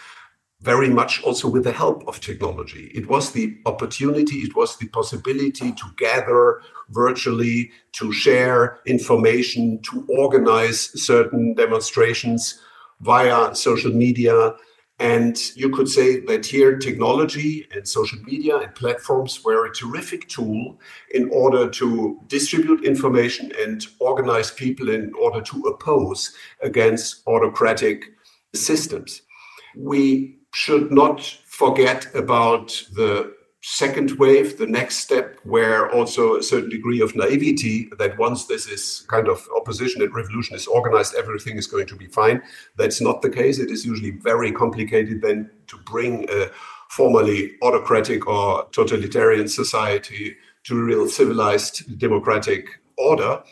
very 0.61 0.91
much 0.91 1.23
also 1.23 1.49
with 1.49 1.65
the 1.65 1.73
help 1.73 2.07
of 2.07 2.21
technology. 2.21 2.91
It 2.95 3.09
was 3.09 3.33
the 3.33 3.57
opportunity, 3.65 4.37
it 4.37 4.55
was 4.55 4.77
the 4.77 4.89
possibility 4.89 5.73
to 5.73 5.85
gather 5.97 6.61
virtually, 6.91 7.71
to 7.93 8.13
share 8.13 8.79
information, 8.85 9.81
to 9.83 10.07
organize 10.09 10.91
certain 11.03 11.55
demonstrations 11.55 12.61
via 13.01 13.55
social 13.55 13.93
media. 13.93 14.55
And 14.99 15.39
you 15.57 15.71
could 15.71 15.89
say 15.89 16.21
that 16.27 16.45
here 16.45 16.77
technology 16.77 17.67
and 17.75 17.89
social 17.89 18.19
media 18.21 18.59
and 18.59 18.75
platforms 18.75 19.43
were 19.43 19.65
a 19.65 19.75
terrific 19.75 20.29
tool 20.29 20.79
in 21.15 21.31
order 21.31 21.71
to 21.71 22.21
distribute 22.27 22.85
information 22.85 23.51
and 23.59 23.87
organize 23.99 24.51
people 24.51 24.91
in 24.91 25.15
order 25.15 25.41
to 25.41 25.63
oppose 25.63 26.35
against 26.61 27.27
autocratic 27.27 28.13
systems. 28.53 29.23
We 29.75 30.40
should 30.53 30.91
not 30.91 31.23
forget 31.47 32.07
about 32.15 32.69
the 32.95 33.35
second 33.63 34.13
wave, 34.13 34.57
the 34.57 34.67
next 34.67 34.97
step, 34.97 35.39
where 35.45 35.91
also 35.91 36.37
a 36.37 36.43
certain 36.43 36.71
degree 36.71 37.01
of 37.01 37.15
naivety 37.15 37.91
that 37.99 38.17
once 38.19 38.47
this 38.47 38.67
is 38.67 39.05
kind 39.09 39.29
of 39.29 39.47
opposition 39.55 40.01
and 40.01 40.15
revolution 40.15 40.57
is 40.57 40.67
organized, 40.67 41.15
everything 41.15 41.59
is 41.59 41.67
going 41.67 41.87
to 41.87 41.95
be 41.95 42.07
fine. 42.07 42.43
That's 42.77 43.01
not 43.01 43.21
the 43.21 43.29
case. 43.29 43.59
It 43.59 43.71
is 43.71 43.85
usually 43.85 44.13
very 44.13 44.51
complicated 44.51 45.21
then 45.21 45.51
to 45.67 45.77
bring 45.85 46.27
a 46.31 46.51
formerly 46.89 47.53
autocratic 47.63 48.27
or 48.27 48.67
totalitarian 48.73 49.47
society 49.47 50.37
to 50.65 50.79
a 50.79 50.83
real 50.83 51.09
civilized 51.09 51.99
democratic 51.99 52.81
order. 52.97 53.43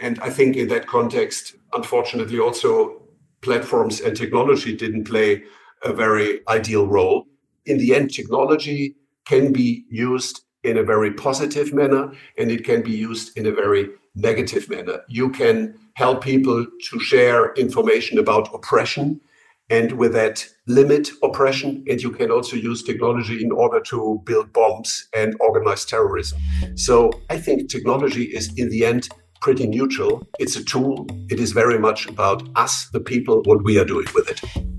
And 0.00 0.18
I 0.20 0.30
think 0.30 0.56
in 0.56 0.68
that 0.68 0.86
context, 0.86 1.56
unfortunately, 1.72 2.38
also 2.38 3.02
platforms 3.40 4.00
and 4.00 4.16
technology 4.16 4.76
didn't 4.76 5.04
play 5.04 5.42
a 5.84 5.92
very 5.92 6.40
ideal 6.48 6.86
role. 6.86 7.26
In 7.64 7.78
the 7.78 7.94
end, 7.94 8.12
technology 8.12 8.96
can 9.24 9.52
be 9.52 9.84
used 9.90 10.42
in 10.62 10.76
a 10.76 10.82
very 10.82 11.12
positive 11.12 11.72
manner 11.72 12.12
and 12.38 12.50
it 12.50 12.64
can 12.64 12.82
be 12.82 12.92
used 12.92 13.36
in 13.36 13.46
a 13.46 13.52
very 13.52 13.88
negative 14.14 14.68
manner. 14.68 15.00
You 15.08 15.30
can 15.30 15.78
help 15.94 16.22
people 16.22 16.66
to 16.90 17.00
share 17.00 17.52
information 17.54 18.18
about 18.18 18.54
oppression 18.54 19.20
and 19.68 19.92
with 19.92 20.12
that 20.12 20.46
limit 20.66 21.10
oppression. 21.22 21.84
And 21.88 22.00
you 22.00 22.10
can 22.10 22.30
also 22.30 22.56
use 22.56 22.82
technology 22.82 23.42
in 23.42 23.50
order 23.52 23.80
to 23.80 24.22
build 24.24 24.52
bombs 24.52 25.08
and 25.14 25.36
organize 25.40 25.84
terrorism. 25.84 26.40
So 26.76 27.10
I 27.30 27.38
think 27.38 27.68
technology 27.68 28.24
is 28.24 28.52
in 28.56 28.70
the 28.70 28.84
end 28.84 29.08
pretty 29.40 29.66
neutral. 29.66 30.26
It's 30.38 30.56
a 30.56 30.64
tool. 30.64 31.06
It 31.30 31.40
is 31.40 31.52
very 31.52 31.78
much 31.78 32.06
about 32.06 32.48
us, 32.56 32.88
the 32.90 33.00
people, 33.00 33.42
what 33.44 33.64
we 33.64 33.78
are 33.78 33.84
doing 33.84 34.06
with 34.14 34.28
it. 34.30 34.75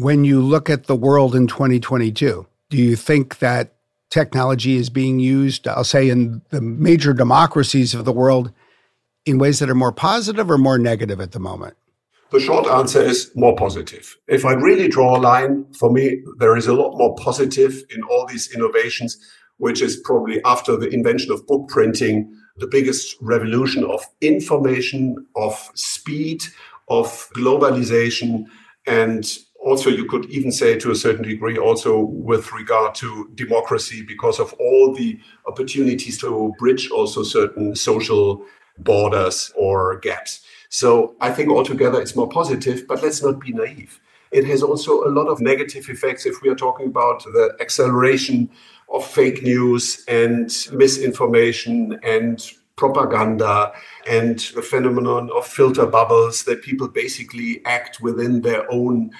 When 0.00 0.24
you 0.24 0.40
look 0.40 0.70
at 0.70 0.86
the 0.86 0.96
world 0.96 1.36
in 1.36 1.46
2022, 1.46 2.46
do 2.70 2.76
you 2.78 2.96
think 2.96 3.38
that 3.40 3.74
technology 4.08 4.76
is 4.76 4.88
being 4.88 5.20
used, 5.20 5.68
I'll 5.68 5.84
say, 5.84 6.08
in 6.08 6.40
the 6.48 6.62
major 6.62 7.12
democracies 7.12 7.92
of 7.92 8.06
the 8.06 8.12
world 8.12 8.50
in 9.26 9.36
ways 9.36 9.58
that 9.58 9.68
are 9.68 9.74
more 9.74 9.92
positive 9.92 10.50
or 10.50 10.56
more 10.56 10.78
negative 10.78 11.20
at 11.20 11.32
the 11.32 11.38
moment? 11.38 11.76
The 12.30 12.40
short 12.40 12.66
answer 12.66 13.02
is 13.02 13.30
more 13.34 13.54
positive. 13.54 14.16
If 14.26 14.46
I 14.46 14.52
really 14.52 14.88
draw 14.88 15.18
a 15.18 15.20
line, 15.20 15.66
for 15.74 15.92
me, 15.92 16.22
there 16.38 16.56
is 16.56 16.66
a 16.66 16.72
lot 16.72 16.96
more 16.96 17.14
positive 17.16 17.82
in 17.94 18.02
all 18.04 18.24
these 18.24 18.54
innovations, 18.54 19.18
which 19.58 19.82
is 19.82 20.00
probably 20.02 20.42
after 20.46 20.78
the 20.78 20.88
invention 20.88 21.30
of 21.30 21.46
book 21.46 21.68
printing, 21.68 22.34
the 22.56 22.68
biggest 22.68 23.16
revolution 23.20 23.84
of 23.84 24.06
information, 24.22 25.26
of 25.36 25.70
speed, 25.74 26.42
of 26.88 27.28
globalization, 27.36 28.46
and 28.86 29.36
also 29.60 29.90
you 29.90 30.06
could 30.06 30.26
even 30.30 30.50
say 30.50 30.78
to 30.78 30.90
a 30.90 30.96
certain 30.96 31.22
degree 31.22 31.58
also 31.58 32.00
with 32.00 32.50
regard 32.52 32.94
to 32.96 33.30
democracy 33.34 34.02
because 34.02 34.40
of 34.40 34.52
all 34.54 34.94
the 34.94 35.18
opportunities 35.46 36.18
to 36.18 36.52
bridge 36.58 36.90
also 36.90 37.22
certain 37.22 37.76
social 37.76 38.44
borders 38.78 39.52
or 39.56 39.98
gaps. 39.98 40.44
So 40.70 41.14
i 41.20 41.30
think 41.30 41.50
altogether 41.50 42.00
it's 42.00 42.16
more 42.16 42.28
positive 42.28 42.86
but 42.88 43.02
let's 43.02 43.22
not 43.22 43.40
be 43.40 43.52
naive. 43.52 44.00
It 44.30 44.44
has 44.46 44.62
also 44.62 45.04
a 45.04 45.10
lot 45.10 45.26
of 45.26 45.40
negative 45.40 45.88
effects 45.88 46.24
if 46.24 46.40
we 46.40 46.48
are 46.48 46.54
talking 46.54 46.86
about 46.86 47.24
the 47.24 47.56
acceleration 47.60 48.48
of 48.88 49.04
fake 49.04 49.42
news 49.42 50.04
and 50.08 50.50
misinformation 50.72 51.98
and 52.02 52.40
propaganda 52.76 53.72
and 54.08 54.38
the 54.54 54.62
phenomenon 54.62 55.30
of 55.36 55.46
filter 55.46 55.84
bubbles 55.84 56.44
that 56.44 56.62
people 56.62 56.88
basically 56.88 57.60
act 57.66 58.00
within 58.00 58.40
their 58.40 58.70
own 58.72 59.10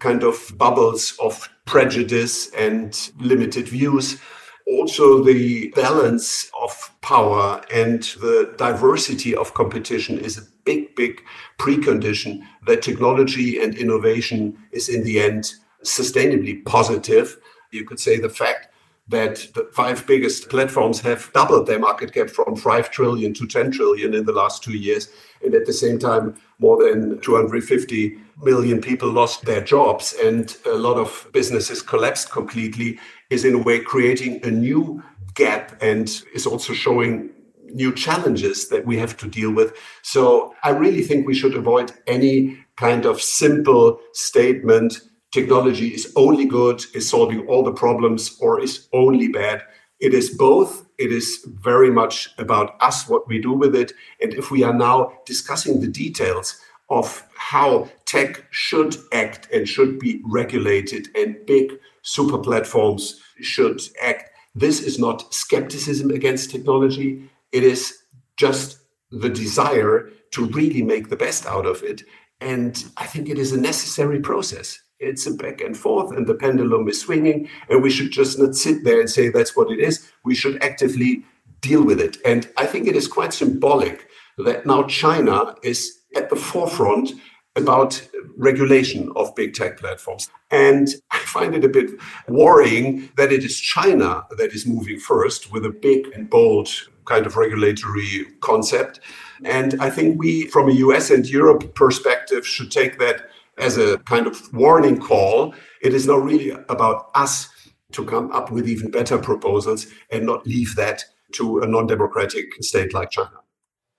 kind 0.00 0.24
of 0.24 0.52
bubbles 0.56 1.16
of 1.20 1.48
prejudice 1.66 2.52
and 2.54 3.12
limited 3.20 3.68
views. 3.68 4.20
Also, 4.66 5.22
the 5.22 5.68
balance 5.76 6.50
of 6.60 6.92
power 7.00 7.62
and 7.72 8.02
the 8.20 8.52
diversity 8.56 9.34
of 9.34 9.54
competition 9.54 10.18
is 10.18 10.38
a 10.38 10.42
big, 10.64 10.94
big 10.96 11.22
precondition 11.58 12.40
that 12.66 12.82
technology 12.82 13.62
and 13.62 13.76
innovation 13.76 14.56
is 14.72 14.88
in 14.88 15.04
the 15.04 15.20
end 15.20 15.54
sustainably 15.84 16.64
positive. 16.64 17.38
You 17.70 17.84
could 17.84 18.00
say 18.00 18.18
the 18.18 18.28
fact 18.28 18.68
that 19.10 19.46
the 19.54 19.68
five 19.72 20.06
biggest 20.06 20.48
platforms 20.48 21.00
have 21.00 21.30
doubled 21.32 21.66
their 21.66 21.78
market 21.78 22.12
cap 22.14 22.30
from 22.30 22.54
5 22.54 22.90
trillion 22.90 23.34
to 23.34 23.46
10 23.46 23.72
trillion 23.72 24.14
in 24.14 24.24
the 24.24 24.32
last 24.32 24.62
two 24.62 24.76
years. 24.76 25.08
And 25.44 25.54
at 25.54 25.66
the 25.66 25.72
same 25.72 25.98
time, 25.98 26.36
more 26.60 26.82
than 26.82 27.20
250 27.20 28.18
million 28.42 28.80
people 28.80 29.10
lost 29.10 29.44
their 29.44 29.60
jobs 29.60 30.14
and 30.22 30.56
a 30.64 30.74
lot 30.74 30.96
of 30.96 31.26
businesses 31.32 31.82
collapsed 31.82 32.30
completely, 32.30 32.98
is 33.30 33.44
in 33.44 33.54
a 33.54 33.62
way 33.62 33.80
creating 33.80 34.44
a 34.44 34.50
new 34.50 35.02
gap 35.34 35.76
and 35.82 36.22
is 36.32 36.46
also 36.46 36.72
showing 36.72 37.30
new 37.72 37.92
challenges 37.92 38.68
that 38.68 38.86
we 38.86 38.96
have 38.96 39.16
to 39.16 39.28
deal 39.28 39.52
with. 39.52 39.76
So 40.02 40.54
I 40.62 40.70
really 40.70 41.02
think 41.02 41.26
we 41.26 41.34
should 41.34 41.54
avoid 41.54 41.92
any 42.06 42.58
kind 42.76 43.06
of 43.06 43.20
simple 43.20 44.00
statement 44.12 45.00
technology 45.32 45.88
is 45.88 46.12
only 46.16 46.44
good, 46.44 46.84
is 46.94 47.08
solving 47.08 47.46
all 47.46 47.62
the 47.62 47.72
problems, 47.72 48.36
or 48.40 48.60
is 48.60 48.88
only 48.92 49.28
bad. 49.28 49.62
It 50.00 50.14
is 50.14 50.30
both. 50.30 50.86
It 50.98 51.12
is 51.12 51.46
very 51.46 51.90
much 51.90 52.30
about 52.38 52.76
us, 52.80 53.08
what 53.08 53.28
we 53.28 53.40
do 53.40 53.52
with 53.52 53.74
it. 53.74 53.92
And 54.20 54.34
if 54.34 54.50
we 54.50 54.62
are 54.64 54.74
now 54.74 55.12
discussing 55.26 55.80
the 55.80 55.88
details 55.88 56.60
of 56.88 57.26
how 57.36 57.88
tech 58.06 58.44
should 58.50 58.96
act 59.12 59.48
and 59.52 59.68
should 59.68 59.98
be 59.98 60.20
regulated 60.24 61.08
and 61.14 61.36
big 61.46 61.72
super 62.02 62.38
platforms 62.38 63.20
should 63.40 63.80
act, 64.02 64.30
this 64.54 64.80
is 64.80 64.98
not 64.98 65.32
skepticism 65.32 66.10
against 66.10 66.50
technology. 66.50 67.30
It 67.52 67.62
is 67.62 68.02
just 68.36 68.78
the 69.10 69.28
desire 69.28 70.10
to 70.32 70.46
really 70.46 70.82
make 70.82 71.08
the 71.08 71.16
best 71.16 71.46
out 71.46 71.66
of 71.66 71.82
it. 71.82 72.02
And 72.40 72.84
I 72.96 73.06
think 73.06 73.28
it 73.28 73.38
is 73.38 73.52
a 73.52 73.60
necessary 73.60 74.20
process. 74.20 74.80
It's 75.00 75.26
a 75.26 75.32
back 75.32 75.62
and 75.62 75.76
forth, 75.76 76.14
and 76.14 76.26
the 76.26 76.34
pendulum 76.34 76.86
is 76.86 77.00
swinging. 77.00 77.48
And 77.70 77.82
we 77.82 77.90
should 77.90 78.10
just 78.10 78.38
not 78.38 78.54
sit 78.54 78.84
there 78.84 79.00
and 79.00 79.08
say 79.08 79.30
that's 79.30 79.56
what 79.56 79.70
it 79.70 79.80
is. 79.80 80.10
We 80.24 80.34
should 80.34 80.62
actively 80.62 81.24
deal 81.62 81.82
with 81.82 82.00
it. 82.00 82.18
And 82.24 82.48
I 82.58 82.66
think 82.66 82.86
it 82.86 82.94
is 82.94 83.08
quite 83.08 83.32
symbolic 83.32 84.06
that 84.38 84.66
now 84.66 84.84
China 84.84 85.54
is 85.62 86.00
at 86.14 86.28
the 86.28 86.36
forefront 86.36 87.12
about 87.56 88.06
regulation 88.36 89.10
of 89.16 89.34
big 89.34 89.54
tech 89.54 89.78
platforms. 89.78 90.28
And 90.50 90.88
I 91.10 91.18
find 91.18 91.54
it 91.54 91.64
a 91.64 91.68
bit 91.68 91.90
worrying 92.28 93.10
that 93.16 93.32
it 93.32 93.42
is 93.42 93.58
China 93.58 94.26
that 94.36 94.52
is 94.52 94.66
moving 94.66 94.98
first 94.98 95.50
with 95.50 95.64
a 95.64 95.70
big 95.70 96.08
and 96.14 96.28
bold 96.28 96.68
kind 97.06 97.26
of 97.26 97.36
regulatory 97.36 98.26
concept. 98.40 99.00
And 99.44 99.80
I 99.80 99.90
think 99.90 100.18
we, 100.18 100.46
from 100.46 100.68
a 100.68 100.74
US 100.74 101.10
and 101.10 101.26
Europe 101.26 101.74
perspective, 101.74 102.46
should 102.46 102.70
take 102.70 102.98
that 102.98 103.30
as 103.60 103.78
a 103.78 103.98
kind 103.98 104.26
of 104.26 104.52
warning 104.52 104.98
call. 104.98 105.54
It 105.82 105.94
is 105.94 106.06
now 106.06 106.16
really 106.16 106.50
about 106.68 107.10
us 107.14 107.48
to 107.92 108.04
come 108.04 108.30
up 108.32 108.50
with 108.50 108.68
even 108.68 108.90
better 108.90 109.18
proposals 109.18 109.86
and 110.10 110.26
not 110.26 110.46
leave 110.46 110.76
that 110.76 111.04
to 111.32 111.60
a 111.60 111.66
non 111.66 111.86
democratic 111.86 112.62
state 112.62 112.92
like 112.94 113.10
China. 113.10 113.40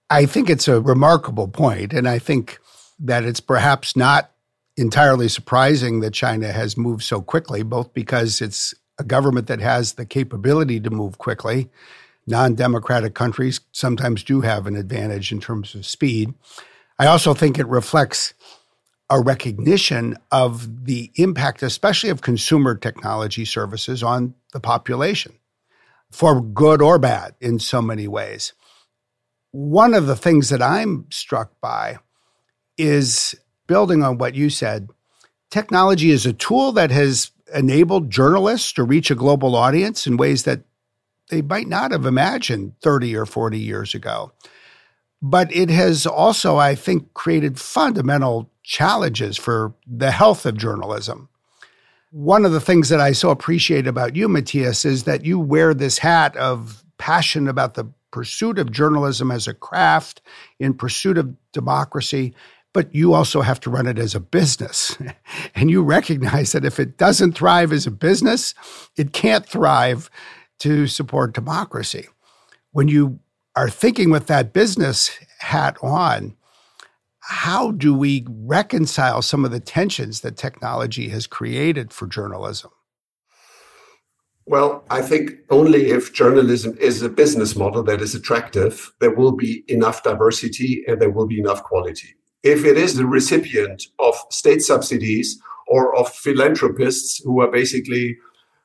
I 0.09 0.25
think 0.25 0.49
it's 0.49 0.67
a 0.67 0.81
remarkable 0.81 1.47
point, 1.47 1.93
and 1.93 2.07
I 2.07 2.19
think 2.19 2.59
that 2.99 3.23
it's 3.23 3.39
perhaps 3.39 3.95
not 3.95 4.31
entirely 4.77 5.27
surprising 5.27 6.01
that 6.01 6.13
China 6.13 6.51
has 6.51 6.77
moved 6.77 7.03
so 7.03 7.21
quickly, 7.21 7.63
both 7.63 7.93
because 7.93 8.41
it's 8.41 8.73
a 8.99 9.03
government 9.03 9.47
that 9.47 9.59
has 9.59 9.93
the 9.93 10.05
capability 10.05 10.79
to 10.79 10.89
move 10.89 11.17
quickly. 11.17 11.69
Non 12.27 12.55
democratic 12.55 13.13
countries 13.15 13.59
sometimes 13.71 14.23
do 14.23 14.41
have 14.41 14.67
an 14.67 14.75
advantage 14.75 15.31
in 15.31 15.39
terms 15.39 15.75
of 15.75 15.85
speed. 15.85 16.33
I 16.99 17.07
also 17.07 17.33
think 17.33 17.57
it 17.57 17.67
reflects 17.67 18.33
a 19.11 19.21
recognition 19.21 20.17
of 20.31 20.85
the 20.85 21.11
impact, 21.15 21.61
especially 21.61 22.09
of 22.09 22.21
consumer 22.21 22.73
technology 22.73 23.45
services 23.45 24.01
on 24.01 24.33
the 24.53 24.59
population, 24.59 25.37
for 26.09 26.41
good 26.41 26.81
or 26.81 26.97
bad 26.97 27.35
in 27.39 27.59
so 27.59 27.81
many 27.81 28.07
ways 28.07 28.53
one 29.51 29.93
of 29.93 30.07
the 30.07 30.15
things 30.15 30.49
that 30.49 30.61
I'm 30.61 31.05
struck 31.09 31.51
by 31.61 31.97
is 32.77 33.35
building 33.67 34.01
on 34.01 34.17
what 34.17 34.35
you 34.35 34.49
said. 34.49 34.89
Technology 35.49 36.11
is 36.11 36.25
a 36.25 36.33
tool 36.33 36.71
that 36.73 36.91
has 36.91 37.31
enabled 37.53 38.09
journalists 38.09 38.71
to 38.73 38.83
reach 38.83 39.11
a 39.11 39.15
global 39.15 39.55
audience 39.55 40.07
in 40.07 40.15
ways 40.15 40.43
that 40.43 40.61
they 41.29 41.41
might 41.41 41.67
not 41.67 41.91
have 41.91 42.05
imagined 42.05 42.73
30 42.81 43.15
or 43.15 43.25
40 43.25 43.59
years 43.59 43.93
ago. 43.93 44.31
But 45.21 45.53
it 45.53 45.69
has 45.69 46.05
also, 46.05 46.57
I 46.57 46.73
think, 46.73 47.13
created 47.13 47.59
fundamental 47.59 48.49
challenges 48.63 49.37
for 49.37 49.73
the 49.87 50.11
health 50.11 50.45
of 50.45 50.57
journalism. 50.57 51.29
One 52.11 52.45
of 52.45 52.51
the 52.51 52.59
things 52.59 52.89
that 52.89 52.99
I 52.99 53.13
so 53.13 53.29
appreciate 53.29 53.87
about 53.87 54.15
you, 54.15 54.27
Mathias, 54.27 54.85
is 54.85 55.03
that 55.05 55.25
you 55.25 55.39
wear 55.39 55.73
this 55.73 55.99
hat 55.99 56.35
of 56.35 56.83
passion 56.97 57.47
about 57.47 57.75
the 57.75 57.85
pursuit 58.11 58.59
of 58.59 58.71
journalism 58.71 59.31
as 59.31 59.47
a 59.47 59.53
craft, 59.53 60.21
in 60.59 60.73
pursuit 60.73 61.17
of 61.17 61.33
democracy, 61.53 62.35
but 62.73 62.93
you 62.93 63.13
also 63.13 63.41
have 63.41 63.59
to 63.61 63.69
run 63.69 63.87
it 63.87 63.97
as 63.97 64.15
a 64.15 64.19
business. 64.19 64.97
and 65.55 65.69
you 65.69 65.81
recognize 65.81 66.51
that 66.51 66.65
if 66.65 66.79
it 66.79 66.97
doesn't 66.97 67.33
thrive 67.33 67.71
as 67.71 67.87
a 67.87 67.91
business, 67.91 68.53
it 68.97 69.13
can't 69.13 69.45
thrive 69.45 70.09
to 70.59 70.87
support 70.87 71.33
democracy. 71.33 72.07
When 72.71 72.87
you 72.87 73.19
are 73.55 73.69
thinking 73.69 74.11
with 74.11 74.27
that 74.27 74.53
business 74.53 75.11
hat 75.39 75.77
on, 75.81 76.35
how 77.21 77.71
do 77.71 77.93
we 77.93 78.25
reconcile 78.29 79.21
some 79.21 79.45
of 79.45 79.51
the 79.51 79.59
tensions 79.59 80.21
that 80.21 80.37
technology 80.37 81.09
has 81.09 81.27
created 81.27 81.93
for 81.93 82.07
journalism? 82.07 82.71
Well, 84.47 84.83
I 84.89 85.01
think 85.01 85.33
only 85.49 85.91
if 85.91 86.13
journalism 86.13 86.75
is 86.79 87.01
a 87.01 87.09
business 87.09 87.55
model 87.55 87.83
that 87.83 88.01
is 88.01 88.15
attractive, 88.15 88.91
there 88.99 89.13
will 89.13 89.31
be 89.31 89.63
enough 89.67 90.03
diversity 90.03 90.83
and 90.87 90.99
there 90.99 91.11
will 91.11 91.27
be 91.27 91.39
enough 91.39 91.63
quality. 91.63 92.15
If 92.43 92.65
it 92.65 92.75
is 92.75 92.95
the 92.95 93.05
recipient 93.05 93.83
of 93.99 94.15
state 94.31 94.63
subsidies 94.63 95.39
or 95.67 95.95
of 95.95 96.09
philanthropists 96.09 97.19
who 97.23 97.39
are 97.39 97.51
basically 97.51 98.17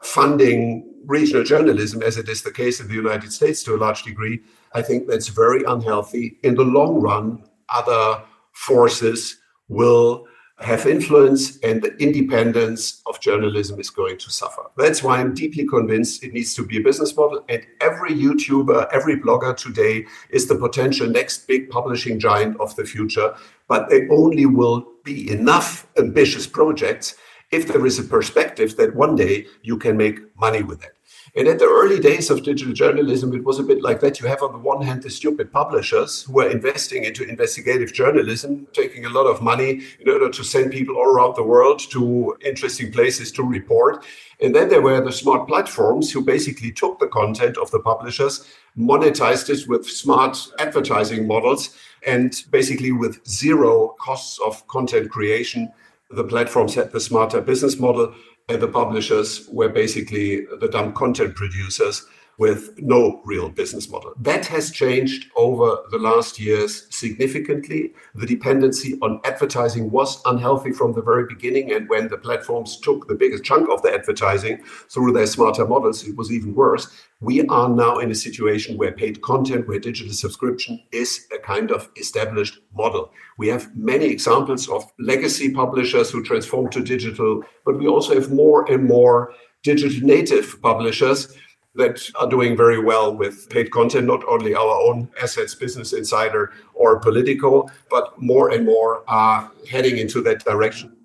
funding 0.02 0.90
regional 1.04 1.44
journalism, 1.44 2.02
as 2.02 2.16
it 2.16 2.28
is 2.28 2.42
the 2.42 2.50
case 2.50 2.80
in 2.80 2.88
the 2.88 2.94
United 2.94 3.32
States 3.32 3.62
to 3.64 3.74
a 3.74 3.78
large 3.78 4.02
degree, 4.02 4.40
I 4.72 4.80
think 4.80 5.06
that's 5.06 5.28
very 5.28 5.62
unhealthy. 5.64 6.38
In 6.42 6.54
the 6.54 6.64
long 6.64 7.00
run, 7.00 7.44
other 7.68 8.22
forces 8.56 9.38
will 9.68 10.26
have 10.58 10.86
influence 10.86 11.58
and 11.58 11.82
the 11.82 11.94
independence 11.98 13.02
of 13.06 13.20
journalism 13.20 13.78
is 13.78 13.90
going 13.90 14.16
to 14.16 14.30
suffer. 14.30 14.62
That's 14.78 15.02
why 15.02 15.20
I'm 15.20 15.34
deeply 15.34 15.66
convinced 15.66 16.24
it 16.24 16.32
needs 16.32 16.54
to 16.54 16.64
be 16.64 16.78
a 16.78 16.80
business 16.80 17.14
model. 17.14 17.44
And 17.50 17.66
every 17.82 18.12
YouTuber, 18.12 18.88
every 18.90 19.20
blogger 19.20 19.54
today 19.54 20.06
is 20.30 20.48
the 20.48 20.54
potential 20.54 21.06
next 21.06 21.46
big 21.46 21.68
publishing 21.68 22.18
giant 22.18 22.58
of 22.58 22.74
the 22.76 22.86
future. 22.86 23.36
But 23.68 23.90
they 23.90 24.08
only 24.08 24.46
will 24.46 24.86
be 25.04 25.30
enough 25.30 25.86
ambitious 25.98 26.46
projects 26.46 27.16
if 27.52 27.68
there 27.68 27.84
is 27.84 27.98
a 27.98 28.04
perspective 28.04 28.76
that 28.78 28.96
one 28.96 29.14
day 29.14 29.46
you 29.62 29.76
can 29.76 29.98
make 29.98 30.18
money 30.38 30.62
with 30.62 30.82
it. 30.82 30.95
And 31.36 31.48
at 31.48 31.58
the 31.58 31.66
early 31.66 32.00
days 32.00 32.30
of 32.30 32.42
digital 32.42 32.72
journalism, 32.72 33.34
it 33.34 33.44
was 33.44 33.58
a 33.58 33.62
bit 33.62 33.82
like 33.82 34.00
that. 34.00 34.18
You 34.18 34.26
have, 34.26 34.42
on 34.42 34.52
the 34.52 34.58
one 34.58 34.80
hand, 34.80 35.02
the 35.02 35.10
stupid 35.10 35.52
publishers 35.52 36.22
who 36.22 36.40
are 36.40 36.48
investing 36.48 37.04
into 37.04 37.28
investigative 37.28 37.92
journalism, 37.92 38.66
taking 38.72 39.04
a 39.04 39.10
lot 39.10 39.26
of 39.26 39.42
money 39.42 39.82
in 40.00 40.08
order 40.08 40.30
to 40.30 40.42
send 40.42 40.72
people 40.72 40.96
all 40.96 41.14
around 41.14 41.36
the 41.36 41.42
world 41.42 41.80
to 41.90 42.34
interesting 42.42 42.90
places 42.90 43.30
to 43.32 43.42
report. 43.42 44.02
And 44.40 44.54
then 44.54 44.70
there 44.70 44.80
were 44.80 45.02
the 45.02 45.12
smart 45.12 45.46
platforms 45.46 46.10
who 46.10 46.22
basically 46.22 46.72
took 46.72 47.00
the 47.00 47.06
content 47.06 47.58
of 47.58 47.70
the 47.70 47.80
publishers, 47.80 48.50
monetized 48.78 49.50
it 49.50 49.68
with 49.68 49.86
smart 49.86 50.38
advertising 50.58 51.26
models, 51.26 51.76
and 52.06 52.34
basically 52.50 52.92
with 52.92 53.26
zero 53.28 53.94
costs 54.00 54.38
of 54.38 54.66
content 54.68 55.10
creation. 55.10 55.70
The 56.10 56.24
platforms 56.24 56.74
had 56.74 56.92
the 56.92 57.00
smarter 57.00 57.42
business 57.42 57.78
model 57.78 58.14
and 58.48 58.62
the 58.62 58.68
publishers 58.68 59.48
were 59.48 59.68
basically 59.68 60.46
the 60.60 60.68
dumb 60.68 60.92
content 60.92 61.34
producers 61.34 62.06
with 62.38 62.78
no 62.78 63.20
real 63.24 63.48
business 63.48 63.88
model. 63.88 64.12
That 64.20 64.46
has 64.46 64.70
changed 64.70 65.30
over 65.36 65.78
the 65.90 65.98
last 65.98 66.38
years 66.38 66.86
significantly. 66.90 67.94
The 68.14 68.26
dependency 68.26 68.98
on 69.00 69.20
advertising 69.24 69.90
was 69.90 70.20
unhealthy 70.26 70.72
from 70.72 70.92
the 70.92 71.02
very 71.02 71.24
beginning. 71.26 71.72
And 71.72 71.88
when 71.88 72.08
the 72.08 72.18
platforms 72.18 72.78
took 72.80 73.08
the 73.08 73.14
biggest 73.14 73.44
chunk 73.44 73.70
of 73.70 73.82
the 73.82 73.92
advertising 73.92 74.62
through 74.90 75.12
their 75.12 75.26
smarter 75.26 75.66
models, 75.66 76.06
it 76.06 76.16
was 76.16 76.30
even 76.30 76.54
worse. 76.54 76.88
We 77.20 77.46
are 77.46 77.68
now 77.70 77.98
in 77.98 78.10
a 78.10 78.14
situation 78.14 78.76
where 78.76 78.92
paid 78.92 79.22
content, 79.22 79.66
where 79.66 79.78
digital 79.78 80.12
subscription 80.12 80.82
is 80.92 81.26
a 81.34 81.38
kind 81.38 81.70
of 81.70 81.88
established 81.96 82.58
model. 82.74 83.10
We 83.38 83.48
have 83.48 83.74
many 83.74 84.06
examples 84.06 84.68
of 84.68 84.84
legacy 84.98 85.50
publishers 85.52 86.10
who 86.10 86.22
transform 86.22 86.68
to 86.70 86.82
digital, 86.82 87.42
but 87.64 87.78
we 87.78 87.86
also 87.86 88.14
have 88.14 88.30
more 88.30 88.70
and 88.70 88.84
more 88.84 89.32
digital 89.62 90.06
native 90.06 90.60
publishers 90.60 91.34
that 91.76 92.10
are 92.16 92.28
doing 92.28 92.56
very 92.56 92.82
well 92.82 93.14
with 93.14 93.48
paid 93.50 93.70
content, 93.70 94.06
not 94.06 94.24
only 94.28 94.54
our 94.54 94.80
own 94.82 95.08
assets, 95.22 95.54
Business 95.54 95.92
Insider 95.92 96.52
or 96.74 97.00
Politico, 97.00 97.68
but 97.90 98.20
more 98.20 98.50
and 98.50 98.64
more 98.64 99.04
are 99.08 99.50
heading 99.68 99.98
into 99.98 100.22
that 100.22 100.44
direction. 100.44 100.96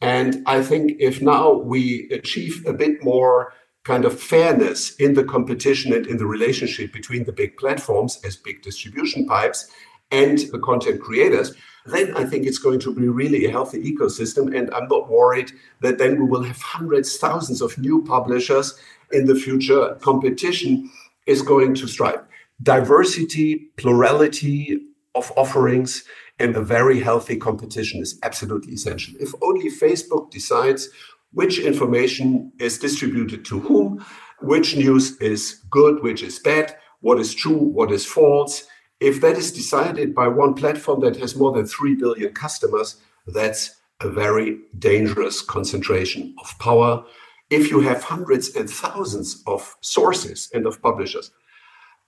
And 0.00 0.42
I 0.46 0.62
think 0.62 0.96
if 0.98 1.20
now 1.20 1.52
we 1.52 2.08
achieve 2.10 2.64
a 2.66 2.72
bit 2.72 3.02
more 3.04 3.52
kind 3.84 4.04
of 4.04 4.18
fairness 4.18 4.94
in 4.96 5.14
the 5.14 5.24
competition 5.24 5.92
and 5.92 6.06
in 6.06 6.16
the 6.16 6.26
relationship 6.26 6.92
between 6.92 7.24
the 7.24 7.32
big 7.32 7.56
platforms 7.56 8.20
as 8.24 8.36
big 8.36 8.62
distribution 8.62 9.26
pipes 9.26 9.70
and 10.10 10.38
the 10.52 10.58
content 10.58 11.00
creators, 11.00 11.54
then 11.86 12.14
I 12.16 12.24
think 12.24 12.46
it's 12.46 12.58
going 12.58 12.80
to 12.80 12.94
be 12.94 13.08
really 13.08 13.46
a 13.46 13.50
healthy 13.50 13.80
ecosystem. 13.82 14.56
And 14.56 14.72
I'm 14.74 14.88
not 14.88 15.08
worried 15.10 15.52
that 15.80 15.98
then 15.98 16.18
we 16.18 16.26
will 16.28 16.42
have 16.42 16.60
hundreds, 16.60 17.16
thousands 17.16 17.62
of 17.62 17.78
new 17.78 18.04
publishers 18.04 18.78
in 19.12 19.26
the 19.26 19.34
future, 19.34 19.96
competition 20.00 20.90
is 21.26 21.42
going 21.42 21.74
to 21.74 21.86
strive. 21.86 22.20
Diversity, 22.62 23.70
plurality 23.76 24.80
of 25.14 25.32
offerings, 25.36 26.04
and 26.38 26.56
a 26.56 26.62
very 26.62 27.00
healthy 27.00 27.36
competition 27.36 28.00
is 28.00 28.18
absolutely 28.22 28.72
essential. 28.72 29.14
If 29.20 29.32
only 29.42 29.70
Facebook 29.70 30.30
decides 30.30 30.88
which 31.32 31.58
information 31.58 32.52
is 32.58 32.78
distributed 32.78 33.44
to 33.46 33.60
whom, 33.60 34.04
which 34.40 34.76
news 34.76 35.16
is 35.18 35.62
good, 35.70 36.02
which 36.02 36.22
is 36.22 36.38
bad, 36.38 36.76
what 37.00 37.20
is 37.20 37.34
true, 37.34 37.58
what 37.58 37.92
is 37.92 38.06
false. 38.06 38.64
If 39.00 39.20
that 39.20 39.36
is 39.36 39.52
decided 39.52 40.14
by 40.14 40.28
one 40.28 40.54
platform 40.54 41.00
that 41.00 41.16
has 41.16 41.36
more 41.36 41.52
than 41.52 41.66
3 41.66 41.94
billion 41.94 42.32
customers, 42.32 42.96
that's 43.26 43.76
a 44.00 44.08
very 44.08 44.58
dangerous 44.78 45.42
concentration 45.42 46.34
of 46.42 46.58
power. 46.58 47.04
If 47.50 47.70
you 47.70 47.80
have 47.80 48.04
hundreds 48.04 48.54
and 48.54 48.70
thousands 48.70 49.42
of 49.46 49.76
sources 49.80 50.48
and 50.54 50.66
of 50.66 50.80
publishers, 50.80 51.32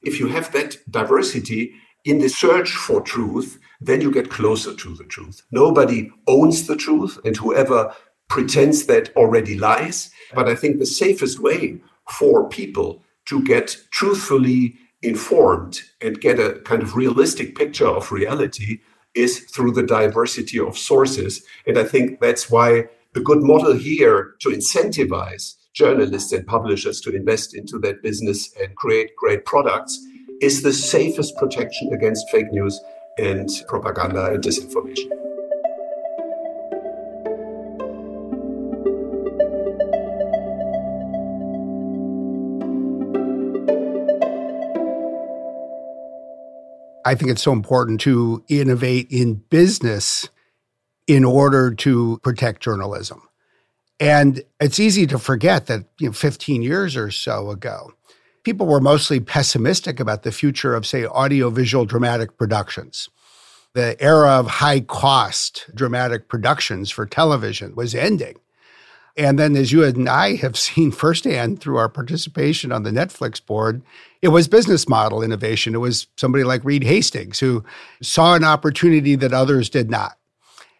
if 0.03 0.19
you 0.19 0.29
have 0.29 0.53
that 0.53 0.77
diversity 0.91 1.75
in 2.05 2.19
the 2.19 2.29
search 2.29 2.71
for 2.71 3.01
truth, 3.01 3.59
then 3.81 4.01
you 4.01 4.11
get 4.11 4.31
closer 4.31 4.75
to 4.75 4.95
the 4.95 5.05
truth. 5.05 5.43
Nobody 5.51 6.11
owns 6.27 6.67
the 6.67 6.77
truth, 6.77 7.19
and 7.25 7.37
whoever 7.37 7.95
pretends 8.29 8.87
that 8.87 9.15
already 9.17 9.59
lies. 9.59 10.11
But 10.35 10.49
I 10.49 10.55
think 10.55 10.79
the 10.79 10.87
safest 10.87 11.39
way 11.39 11.81
for 12.09 12.49
people 12.49 13.03
to 13.27 13.43
get 13.43 13.77
truthfully 13.91 14.77
informed 15.03 15.83
and 16.01 16.21
get 16.21 16.39
a 16.39 16.61
kind 16.65 16.83
of 16.83 16.97
realistic 16.97 17.57
picture 17.57 17.87
of 17.87 18.13
reality 18.13 18.81
is 19.15 19.41
through 19.41 19.73
the 19.73 19.83
diversity 19.83 20.59
of 20.59 20.79
sources. 20.79 21.45
And 21.67 21.79
I 21.79 21.85
think 21.85 22.21
that's 22.21 22.51
why 22.51 22.89
the 23.15 23.21
good 23.21 23.43
model 23.43 23.75
here 23.75 24.35
to 24.41 24.49
incentivize 24.49 25.57
journalists 25.75 26.33
and 26.33 26.47
publishers 26.47 27.01
to 27.03 27.15
invest 27.15 27.55
into 27.55 27.79
that 27.79 28.03
business 28.03 28.55
and 28.61 28.75
create 28.77 29.11
great 29.17 29.45
products 29.45 29.99
is 30.41 30.63
the 30.63 30.73
safest 30.73 31.37
protection 31.37 31.93
against 31.93 32.29
fake 32.31 32.51
news 32.53 32.81
and 33.19 33.51
propaganda 33.69 34.33
and 34.33 34.43
disinformation. 34.43 35.11
I 47.05 47.15
think 47.15 47.31
it's 47.31 47.43
so 47.43 47.53
important 47.53 48.01
to 48.03 48.43
innovate 48.49 49.09
in 49.11 49.43
business 49.51 50.31
in 51.15 51.25
order 51.25 51.75
to 51.75 52.19
protect 52.23 52.63
journalism. 52.63 53.23
And 54.01 54.43
it's 54.61 54.81
easy 54.81 55.07
to 55.09 55.19
forget 55.19 55.67
that 55.67 55.85
you 55.99 56.09
know, 56.09 56.13
15 56.13 56.63
years 56.63 56.97
or 56.97 57.11
so 57.11 57.51
ago, 57.51 57.93
people 58.45 58.67
were 58.67 58.81
mostly 58.81 59.21
pessimistic 59.21 60.01
about 60.01 60.23
the 60.23 60.33
future 60.33 60.75
of, 60.75 60.87
say, 60.87 61.05
audiovisual 61.05 61.85
dramatic 61.85 62.37
productions. 62.39 63.09
The 63.75 64.01
era 64.03 64.39
of 64.39 64.47
high 64.47 64.81
cost 64.81 65.71
dramatic 65.75 66.29
productions 66.29 66.91
for 66.91 67.07
television 67.07 67.75
was 67.75 67.95
ending. 67.95 68.37
And 69.15 69.39
then, 69.39 69.55
as 69.55 69.71
you 69.71 69.85
and 69.85 70.09
I 70.09 70.37
have 70.37 70.59
seen 70.67 70.91
firsthand 70.93 71.61
through 71.61 71.77
our 71.77 71.91
participation 71.91 72.73
on 72.73 72.85
the 72.85 72.91
Netflix 72.91 73.45
board, 73.45 73.83
it 74.23 74.29
was 74.29 74.49
business 74.49 74.89
model 74.89 75.23
innovation. 75.23 75.75
It 75.75 75.79
was 75.79 76.07
somebody 76.17 76.45
like 76.45 76.65
Reed 76.65 76.85
Hastings 76.85 77.39
who 77.39 77.65
saw 78.01 78.35
an 78.35 78.45
opportunity 78.45 79.15
that 79.17 79.35
others 79.35 79.69
did 79.69 79.91
not. 79.91 80.17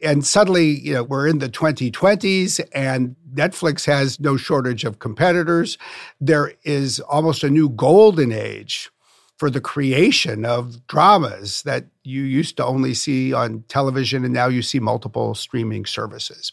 And 0.03 0.27
suddenly, 0.27 0.81
you 0.81 0.95
know, 0.95 1.05
we're 1.05 1.29
in 1.29 1.39
the 1.39 1.49
2020s 1.49 2.61
and 2.75 3.15
Netflix 3.33 3.87
has 3.87 4.19
no 4.19 4.37
shortage 4.37 4.85
of 4.85 4.99
competitors. 4.99 5.79
There 6.21 6.55
is 6.65 7.01
almost 7.01 7.45
a 7.45 7.51
new 7.51 7.69
golden 7.69 8.33
age 8.33 8.91
for 9.37 9.51
the 9.51 9.61
creation 9.61 10.45
of 10.45 10.87
dramas 10.87 11.63
that 11.63 11.87
you 12.05 12.23
used 12.23 12.57
to 12.57 12.65
only 12.65 12.95
see 12.95 13.33
on 13.33 13.65
television 13.69 14.25
and 14.25 14.35
now 14.35 14.47
you 14.47 14.63
see 14.63 14.79
multiple 14.79 15.35
streaming 15.35 15.85
services 15.85 16.53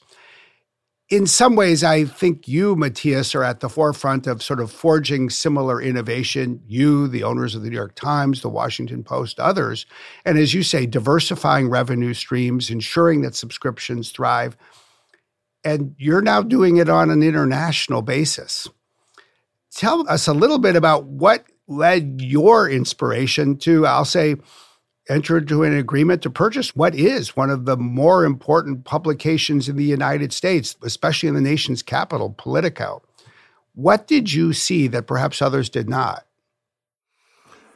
in 1.10 1.26
some 1.26 1.56
ways, 1.56 1.84
I 1.84 2.06
think 2.06 2.48
you, 2.48 2.76
Mathias, 2.76 3.34
are 3.34 3.44
at 3.44 3.62
the 3.62 3.70
forefront 3.70 4.28
of 4.28 4.44
sort 4.44 4.60
of 4.60 4.72
forging 4.72 5.32
similar 5.32 5.82
innovation. 5.82 6.62
You, 6.68 7.08
the 7.08 7.24
owners 7.24 7.56
of 7.56 7.64
the 7.64 7.70
New 7.70 7.76
York 7.76 7.96
Times, 7.96 8.42
the 8.42 8.50
Washington 8.50 9.04
Post, 9.04 9.40
others. 9.40 9.88
And 10.24 10.38
as 10.38 10.54
you 10.54 10.62
say, 10.62 10.86
diversifying 10.86 11.68
revenue 11.70 12.14
streams, 12.14 12.70
ensuring 12.70 13.22
that 13.22 13.34
subscriptions 13.34 14.12
thrive. 14.12 14.56
And 15.64 15.96
you're 15.98 16.22
now 16.22 16.44
doing 16.44 16.78
it 16.78 16.90
on 16.90 17.10
an 17.10 17.24
international 17.24 18.04
basis. 18.04 18.68
Tell 19.72 20.08
us 20.08 20.28
a 20.28 20.34
little 20.34 20.60
bit 20.60 20.76
about 20.76 21.06
what 21.06 21.46
led 21.68 22.22
your 22.22 22.70
inspiration 22.70 23.58
to, 23.58 23.86
I'll 23.88 24.06
say, 24.06 24.36
entered 25.10 25.44
into 25.44 25.64
an 25.64 25.76
agreement 25.76 26.22
to 26.22 26.30
purchase 26.30 26.76
what 26.76 26.96
is 26.96 27.36
one 27.36 27.50
of 27.50 27.66
the 27.66 27.76
more 27.76 28.24
important 28.24 28.86
publications 28.86 29.68
in 29.68 29.76
the 29.76 29.84
United 29.84 30.32
States, 30.32 30.76
especially 30.84 31.28
in 31.28 31.36
the 31.36 31.42
nation's 31.42 31.82
capital, 31.82 32.36
Politico. 32.38 33.02
What 33.76 34.08
did 34.08 34.32
you 34.32 34.54
see 34.54 34.88
that 34.88 35.08
perhaps 35.08 35.42
others 35.42 35.70
did 35.70 35.90
not? 35.90 36.26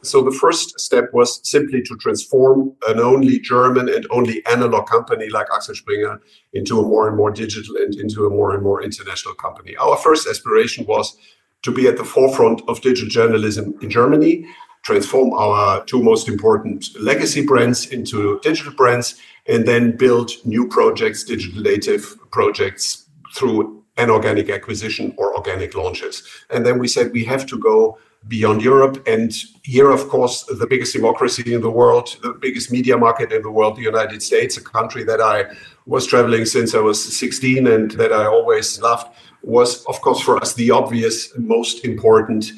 So 0.02 0.22
the 0.22 0.32
first 0.32 0.78
step 0.78 1.14
was 1.14 1.40
simply 1.48 1.80
to 1.82 1.96
transform 1.96 2.74
an 2.88 3.00
only 3.00 3.38
German 3.40 3.88
and 3.88 4.06
only 4.10 4.44
analog 4.46 4.86
company 4.86 5.30
like 5.30 5.46
Axel 5.54 5.74
Springer 5.74 6.20
into 6.52 6.78
a 6.78 6.82
more 6.82 7.08
and 7.08 7.16
more 7.16 7.30
digital 7.30 7.76
and 7.76 7.94
into 7.94 8.26
a 8.26 8.30
more 8.30 8.54
and 8.54 8.62
more 8.62 8.82
international 8.82 9.34
company. 9.34 9.74
Our 9.76 9.96
first 9.96 10.28
aspiration 10.28 10.84
was 10.86 11.16
to 11.62 11.72
be 11.72 11.88
at 11.88 11.96
the 11.96 12.04
forefront 12.04 12.60
of 12.68 12.82
digital 12.82 13.08
journalism 13.08 13.74
in 13.80 13.88
Germany 13.88 14.46
transform 14.84 15.32
our 15.32 15.84
two 15.84 16.02
most 16.02 16.28
important 16.28 16.88
legacy 17.00 17.44
brands 17.44 17.86
into 17.86 18.38
digital 18.40 18.72
brands, 18.74 19.16
and 19.46 19.66
then 19.66 19.96
build 19.96 20.30
new 20.44 20.68
projects, 20.68 21.24
digital 21.24 21.60
native 21.62 22.16
projects 22.30 23.06
through 23.34 23.82
an 23.96 24.10
organic 24.10 24.50
acquisition 24.50 25.14
or 25.16 25.34
organic 25.36 25.74
launches. 25.74 26.22
And 26.50 26.64
then 26.64 26.78
we 26.78 26.88
said 26.88 27.12
we 27.12 27.24
have 27.24 27.46
to 27.46 27.58
go 27.58 27.98
beyond 28.26 28.62
Europe. 28.62 29.06
And 29.06 29.32
here, 29.62 29.90
of 29.90 30.08
course, 30.08 30.44
the 30.44 30.66
biggest 30.66 30.94
democracy 30.94 31.54
in 31.54 31.60
the 31.60 31.70
world, 31.70 32.16
the 32.22 32.32
biggest 32.32 32.72
media 32.72 32.96
market 32.96 33.32
in 33.32 33.42
the 33.42 33.50
world, 33.50 33.76
the 33.76 33.82
United 33.82 34.22
States, 34.22 34.56
a 34.56 34.62
country 34.62 35.04
that 35.04 35.20
I 35.20 35.44
was 35.86 36.06
traveling 36.06 36.44
since 36.46 36.74
I 36.74 36.80
was 36.80 37.16
16 37.16 37.66
and 37.66 37.90
that 37.92 38.12
I 38.12 38.26
always 38.26 38.80
loved, 38.80 39.08
was, 39.42 39.84
of 39.84 40.00
course, 40.00 40.20
for 40.20 40.38
us 40.38 40.54
the 40.54 40.70
obvious, 40.70 41.36
most 41.36 41.84
important 41.84 42.52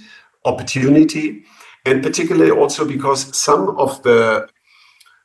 opportunity 0.44 1.44
and 1.86 2.02
particularly 2.02 2.50
also 2.50 2.84
because 2.84 3.34
some 3.36 3.70
of 3.78 4.02
the 4.02 4.48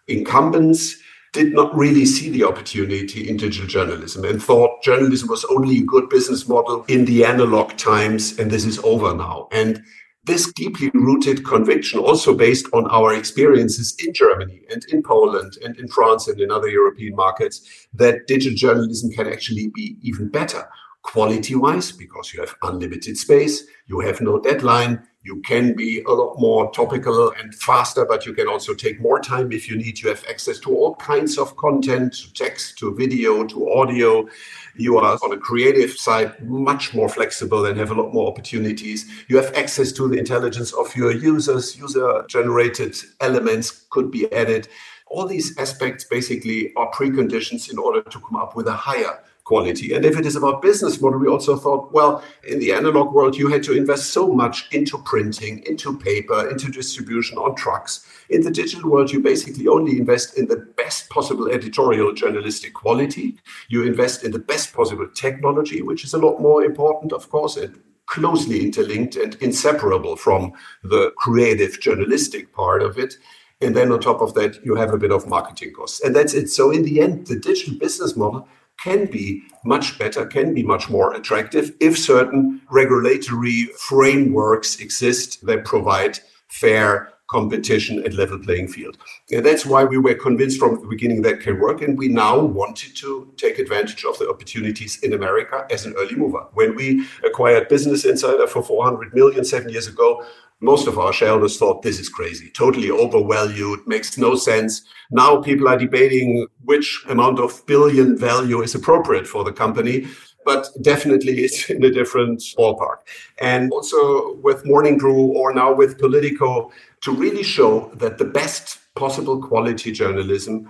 incumbents 0.08 0.96
did 1.34 1.54
not 1.54 1.76
really 1.76 2.06
see 2.06 2.30
the 2.30 2.44
opportunity 2.44 3.30
in 3.30 3.38
digital 3.38 3.68
journalism 3.68 4.24
and 4.26 4.44
thought 4.44 4.84
journalism 4.84 5.28
was 5.30 5.46
only 5.46 5.80
a 5.80 5.84
good 5.84 6.08
business 6.10 6.48
model 6.48 6.86
in 6.88 7.06
the 7.06 7.26
analog 7.26 7.76
times 7.78 8.38
and 8.38 8.52
this 8.52 8.66
is 8.66 8.80
over 8.80 9.14
now. 9.16 9.48
And 9.52 9.82
this 10.26 10.52
deeply 10.54 10.92
rooted 10.94 11.44
conviction, 11.44 12.00
also 12.00 12.36
based 12.36 12.68
on 12.74 12.86
our 12.92 13.16
experiences 13.16 13.96
in 14.06 14.14
Germany 14.14 14.62
and 14.70 14.86
in 14.90 15.02
Poland 15.02 15.54
and 15.64 15.76
in 15.78 15.88
France 15.88 16.28
and 16.28 16.40
in 16.40 16.52
other 16.52 16.68
European 16.68 17.16
markets, 17.16 17.88
that 17.94 18.28
digital 18.28 18.56
journalism 18.56 19.10
can 19.12 19.28
actually 19.28 19.70
be 19.70 19.98
even 20.02 20.30
better 20.30 20.70
quality 21.02 21.56
wise 21.56 21.92
because 21.92 22.34
you 22.34 22.40
have 22.40 22.54
unlimited 22.62 23.18
space, 23.18 23.64
you 23.88 24.00
have 24.02 24.22
no 24.22 24.40
deadline, 24.40 25.02
you 25.24 25.40
can 25.42 25.76
be 25.76 26.02
a 26.02 26.12
lot 26.12 26.40
more 26.40 26.72
topical 26.72 27.32
and 27.40 27.54
faster, 27.54 28.06
but 28.06 28.26
you 28.26 28.34
can 28.34 28.48
also 28.48 28.74
take 28.74 29.00
more 29.00 29.20
time 29.20 29.52
if 29.52 29.70
you 29.70 29.76
need. 29.76 30.00
You 30.00 30.10
have 30.10 30.26
access 30.28 30.60
to 30.62 30.76
all 30.76 30.96
kinds 30.96 31.38
of 31.38 31.56
content, 31.58 32.14
to 32.14 32.34
text, 32.34 32.80
to 32.80 32.96
video, 32.96 33.46
to 33.46 33.72
audio. 33.72 34.28
You 34.76 34.98
are 34.98 35.20
on 35.22 35.32
a 35.32 35.38
creative 35.38 35.92
side 35.92 36.42
much 36.42 36.96
more 36.96 37.08
flexible 37.08 37.66
and 37.66 37.78
have 37.78 37.92
a 37.92 37.94
lot 37.94 38.14
more 38.14 38.32
opportunities. 38.32 39.12
You 39.28 39.38
have 39.38 39.54
access 39.54 39.92
to 39.94 40.08
the 40.08 40.18
intelligence 40.18 40.74
of 40.74 40.96
your 40.96 41.12
users. 41.12 41.78
User 41.78 42.26
generated 42.28 42.96
elements 43.20 43.86
could 43.92 44.10
be 44.10 44.32
added. 44.34 44.70
All 45.06 45.28
these 45.28 45.56
aspects 45.60 46.04
basically 46.04 46.74
are 46.76 46.90
preconditions 46.92 47.72
in 47.72 47.78
order 47.78 48.02
to 48.02 48.20
come 48.20 48.38
up 48.38 48.56
with 48.56 48.68
a 48.68 48.74
higher 48.74 49.20
quality. 49.52 49.94
And 49.94 50.06
if 50.06 50.18
it 50.18 50.26
is 50.26 50.38
about 50.38 50.62
business 50.62 51.02
model, 51.02 51.20
we 51.20 51.28
also 51.28 51.58
thought, 51.58 51.92
well, 51.92 52.24
in 52.48 52.60
the 52.60 52.72
analog 52.72 53.12
world, 53.14 53.36
you 53.36 53.50
had 53.50 53.64
to 53.64 53.76
invest 53.76 54.12
so 54.12 54.32
much 54.42 54.70
into 54.72 54.98
printing, 55.00 55.62
into 55.66 55.98
paper, 55.98 56.48
into 56.50 56.72
distribution 56.72 57.38
on 57.38 57.54
trucks. 57.56 58.06
In 58.30 58.44
the 58.44 58.50
digital 58.62 58.90
world, 58.90 59.12
you 59.12 59.20
basically 59.20 59.68
only 59.68 59.98
invest 59.98 60.38
in 60.38 60.48
the 60.48 60.62
best 60.82 61.10
possible 61.10 61.50
editorial 61.50 62.14
journalistic 62.14 62.74
quality. 62.74 63.28
You 63.68 63.84
invest 63.84 64.24
in 64.24 64.32
the 64.32 64.46
best 64.54 64.74
possible 64.74 65.10
technology, 65.14 65.82
which 65.82 66.06
is 66.06 66.14
a 66.14 66.24
lot 66.26 66.40
more 66.40 66.64
important, 66.64 67.12
of 67.12 67.30
course, 67.30 67.58
and 67.58 67.78
closely 68.06 68.64
interlinked 68.64 69.18
and 69.18 69.36
inseparable 69.42 70.16
from 70.16 70.54
the 70.82 71.12
creative 71.18 71.82
journalistic 71.82 72.54
part 72.54 72.82
of 72.82 72.98
it. 72.98 73.16
And 73.60 73.76
then 73.76 73.92
on 73.92 74.00
top 74.00 74.22
of 74.22 74.34
that, 74.36 74.64
you 74.66 74.76
have 74.76 74.94
a 74.94 74.98
bit 74.98 75.12
of 75.12 75.28
marketing 75.28 75.74
costs. 75.74 76.00
And 76.04 76.16
that's 76.16 76.34
it. 76.34 76.48
So 76.50 76.72
in 76.72 76.84
the 76.84 77.02
end, 77.02 77.28
the 77.28 77.36
digital 77.36 77.76
business 77.78 78.16
model 78.16 78.48
can 78.84 79.06
be 79.06 79.44
much 79.64 79.98
better, 80.00 80.26
can 80.26 80.54
be 80.54 80.64
much 80.64 80.90
more 80.90 81.14
attractive 81.14 81.72
if 81.80 81.98
certain 81.98 82.62
regulatory 82.70 83.66
frameworks 83.78 84.80
exist 84.80 85.46
that 85.46 85.66
provide 85.66 86.20
fair 86.48 87.14
competition 87.32 88.04
and 88.04 88.14
level 88.14 88.38
playing 88.38 88.68
field. 88.68 88.98
And 89.32 89.46
that's 89.46 89.66
why 89.66 89.86
we 89.86 89.98
were 89.98 90.16
convinced 90.16 90.60
from 90.60 90.82
the 90.82 90.88
beginning 90.88 91.22
that 91.22 91.40
can 91.40 91.60
work. 91.60 91.82
And 91.82 91.98
we 91.98 92.10
now 92.10 92.38
wanted 92.38 92.96
to 92.98 93.34
take 93.38 93.58
advantage 93.58 94.04
of 94.04 94.20
the 94.20 94.30
opportunities 94.30 95.00
in 95.02 95.14
America 95.14 95.66
as 95.72 95.86
an 95.86 95.94
early 95.98 96.16
mover. 96.16 96.46
When 96.54 96.76
we 96.76 97.06
acquired 97.24 97.70
Business 97.70 98.04
Insider 98.04 98.48
for 98.48 98.62
400 98.62 99.14
million 99.14 99.46
seven 99.46 99.70
years 99.70 99.88
ago, 99.88 100.26
most 100.62 100.88
of 100.88 100.98
our 101.00 101.12
shareholders 101.12 101.58
thought 101.58 101.82
this 101.82 102.00
is 102.00 102.08
crazy, 102.08 102.50
totally 102.52 102.90
overvalued, 102.90 103.80
makes 103.88 104.18
no 104.18 104.36
sense. 104.36 104.84
Now 105.10 105.42
people 105.42 105.68
are 105.68 105.78
debating 105.78 106.48
which 106.64 107.04
amount 107.10 107.40
of 107.40 107.66
billion 107.66 108.18
value 108.18 108.62
is 108.62 108.76
appropriate 108.76 109.28
for 109.28 109.44
the 109.44 109.52
company 109.52 110.08
but 110.46 110.68
definitely 110.82 111.44
it's 111.44 111.70
in 111.70 111.84
a 111.84 111.92
different 111.92 112.40
ballpark. 112.58 112.98
And 113.40 113.72
also 113.72 114.36
with 114.38 114.66
Morning 114.66 114.98
Brew 114.98 115.38
or 115.38 115.54
now 115.54 115.74
with 115.74 116.00
Politico, 116.00 116.72
to 117.02 117.12
really 117.12 117.44
show 117.44 117.92
that 117.96 118.18
the 118.18 118.26
best 118.26 118.80
possible 118.96 119.42
quality 119.42 119.92
journalism 119.92 120.70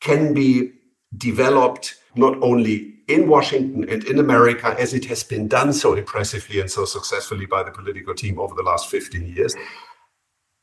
can 0.00 0.34
be 0.34 0.72
developed 1.16 1.96
not 2.16 2.36
only 2.42 2.91
in 3.08 3.28
Washington 3.28 3.88
and 3.88 4.04
in 4.04 4.18
America, 4.18 4.74
as 4.78 4.94
it 4.94 5.04
has 5.06 5.22
been 5.22 5.48
done 5.48 5.72
so 5.72 5.94
impressively 5.94 6.60
and 6.60 6.70
so 6.70 6.84
successfully 6.84 7.46
by 7.46 7.62
the 7.62 7.70
Politico 7.70 8.12
team 8.12 8.38
over 8.38 8.54
the 8.54 8.62
last 8.62 8.88
15 8.88 9.26
years, 9.26 9.54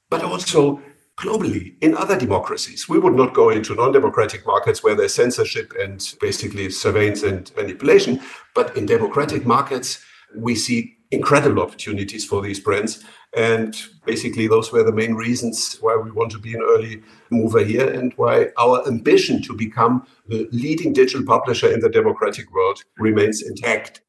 but 0.09 0.23
also 0.23 0.81
globally 1.17 1.75
in 1.81 1.95
other 1.95 2.17
democracies. 2.17 2.87
We 2.87 2.97
would 2.97 3.13
not 3.13 3.33
go 3.33 3.49
into 3.49 3.75
non 3.75 3.91
democratic 3.91 4.45
markets 4.45 4.83
where 4.83 4.95
there's 4.95 5.13
censorship 5.13 5.73
and 5.79 6.15
basically 6.21 6.69
surveillance 6.69 7.23
and 7.23 7.51
manipulation, 7.55 8.21
but 8.55 8.75
in 8.77 8.85
democratic 8.85 9.45
markets, 9.45 10.03
we 10.35 10.55
see 10.55 10.95
incredible 11.11 11.61
opportunities 11.61 12.25
for 12.25 12.41
these 12.41 12.59
brands. 12.59 13.03
And 13.35 13.75
basically, 14.05 14.47
those 14.47 14.71
were 14.71 14.83
the 14.83 14.91
main 14.91 15.13
reasons 15.15 15.77
why 15.81 15.95
we 15.95 16.11
want 16.11 16.31
to 16.31 16.39
be 16.39 16.53
an 16.53 16.61
early 16.61 17.03
mover 17.29 17.63
here 17.63 17.87
and 17.87 18.13
why 18.15 18.47
our 18.57 18.87
ambition 18.87 19.41
to 19.43 19.53
become 19.53 20.07
the 20.29 20.47
leading 20.51 20.93
digital 20.93 21.25
publisher 21.25 21.71
in 21.71 21.79
the 21.79 21.89
democratic 21.89 22.51
world 22.53 22.83
remains 22.97 23.41
intact. 23.41 24.01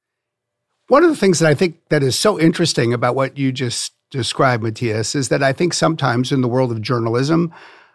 One 0.89 1.03
of 1.03 1.11
the 1.11 1.17
things 1.17 1.39
that 1.39 1.49
I 1.49 1.55
think 1.55 1.81
that 1.89 2.03
is 2.03 2.19
so 2.19 2.39
interesting 2.39 2.93
about 2.93 3.15
what 3.15 3.39
you 3.39 3.53
just 3.53 3.95
described, 4.11 4.63
Mathias, 4.63 5.15
is 5.15 5.29
that 5.29 5.43
I 5.43 5.53
think 5.53 5.73
sometimes 5.73 6.33
in 6.33 6.41
the 6.41 6.49
world 6.49 6.73
of 6.73 6.83
journalism, 6.83 7.53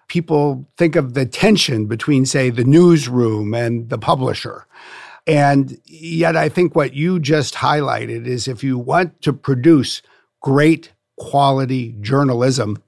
people 0.08 0.68
think 0.78 0.96
of 0.96 1.14
the 1.14 1.26
tension 1.26 1.88
between, 1.88 2.26
say, 2.26 2.50
the 2.50 2.64
newsroom 2.64 3.54
and 3.54 3.90
the 3.90 3.98
publisher. 3.98 4.66
And 5.28 5.78
yet, 5.86 6.36
I 6.36 6.50
think 6.50 6.76
what 6.76 6.94
you 6.94 7.20
just 7.20 7.56
highlighted 7.56 8.28
is 8.28 8.48
if 8.48 8.64
you 8.64 8.78
want 8.78 9.22
to 9.24 9.34
produce 9.34 10.02
great 10.42 10.94
quality 11.18 11.96
journalism, 12.00 12.82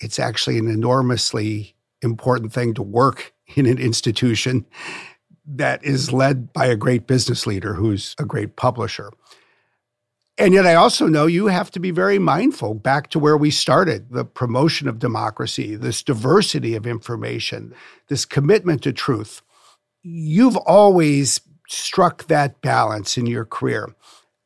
it's 0.00 0.18
actually 0.18 0.58
an 0.58 0.68
enormously 0.68 1.74
important 2.02 2.52
thing 2.52 2.74
to 2.74 2.82
work 2.82 3.32
in 3.54 3.66
an 3.66 3.78
institution 3.78 4.66
that 5.46 5.84
is 5.84 6.12
led 6.12 6.52
by 6.52 6.66
a 6.66 6.76
great 6.76 7.06
business 7.06 7.46
leader 7.46 7.74
who's 7.74 8.14
a 8.18 8.24
great 8.24 8.56
publisher. 8.56 9.10
And 10.38 10.52
yet, 10.52 10.66
I 10.66 10.74
also 10.74 11.06
know 11.06 11.26
you 11.26 11.46
have 11.46 11.70
to 11.70 11.80
be 11.80 11.90
very 11.90 12.18
mindful 12.18 12.74
back 12.74 13.08
to 13.10 13.18
where 13.18 13.38
we 13.38 13.50
started 13.50 14.10
the 14.10 14.24
promotion 14.24 14.86
of 14.86 14.98
democracy, 14.98 15.76
this 15.76 16.02
diversity 16.02 16.74
of 16.74 16.86
information, 16.86 17.74
this 18.08 18.26
commitment 18.26 18.82
to 18.82 18.92
truth. 18.92 19.40
You've 20.02 20.56
always 20.58 21.40
struck 21.68 22.26
that 22.26 22.60
balance 22.60 23.16
in 23.16 23.26
your 23.26 23.46
career. 23.46 23.94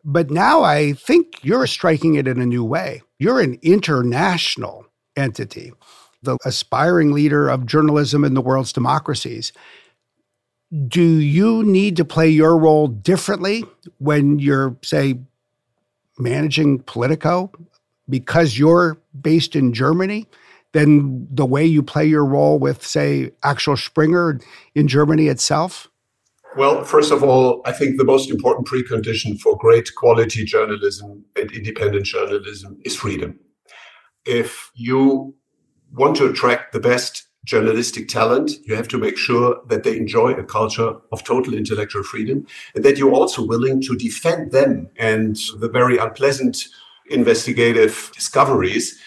But 0.04 0.30
now 0.30 0.62
I 0.62 0.92
think 0.92 1.42
you're 1.42 1.66
striking 1.66 2.14
it 2.14 2.28
in 2.28 2.40
a 2.40 2.46
new 2.46 2.64
way. 2.64 3.02
You're 3.18 3.40
an 3.40 3.58
international 3.60 4.86
entity, 5.16 5.72
the 6.22 6.36
aspiring 6.44 7.12
leader 7.12 7.48
of 7.48 7.66
journalism 7.66 8.24
in 8.24 8.34
the 8.34 8.40
world's 8.40 8.72
democracies. 8.72 9.52
Do 10.86 11.02
you 11.02 11.64
need 11.64 11.96
to 11.96 12.04
play 12.04 12.28
your 12.28 12.56
role 12.56 12.86
differently 12.86 13.64
when 13.98 14.38
you're, 14.38 14.76
say, 14.82 15.18
managing 16.18 16.80
Politico 16.80 17.50
because 18.08 18.58
you're 18.58 18.98
based 19.20 19.56
in 19.56 19.72
Germany 19.72 20.26
than 20.72 21.26
the 21.34 21.46
way 21.46 21.64
you 21.64 21.82
play 21.82 22.06
your 22.06 22.24
role 22.24 22.58
with, 22.58 22.84
say, 22.86 23.32
Axel 23.42 23.76
Springer 23.76 24.38
in 24.74 24.86
Germany 24.86 25.26
itself? 25.26 25.88
Well, 26.56 26.84
first 26.84 27.12
of 27.12 27.22
all, 27.22 27.62
I 27.64 27.72
think 27.72 27.96
the 27.96 28.04
most 28.04 28.30
important 28.30 28.66
precondition 28.68 29.38
for 29.40 29.56
great 29.56 29.88
quality 29.96 30.44
journalism 30.44 31.24
and 31.36 31.50
independent 31.52 32.04
journalism 32.04 32.78
is 32.84 32.96
freedom. 32.96 33.38
If 34.24 34.70
you 34.74 35.34
want 35.92 36.16
to 36.16 36.26
attract 36.26 36.72
the 36.72 36.80
best 36.80 37.26
journalistic 37.44 38.08
talent, 38.08 38.52
you 38.64 38.74
have 38.74 38.88
to 38.88 38.98
make 38.98 39.16
sure 39.16 39.60
that 39.68 39.82
they 39.82 39.96
enjoy 39.96 40.32
a 40.32 40.44
culture 40.44 40.94
of 41.10 41.24
total 41.24 41.54
intellectual 41.54 42.02
freedom 42.02 42.46
and 42.74 42.84
that 42.84 42.98
you're 42.98 43.14
also 43.14 43.44
willing 43.44 43.80
to 43.80 43.96
defend 43.96 44.52
them 44.52 44.88
and 44.96 45.38
the 45.58 45.68
very 45.68 45.96
unpleasant 45.96 46.66
investigative 47.10 48.12
discoveries 48.14 48.98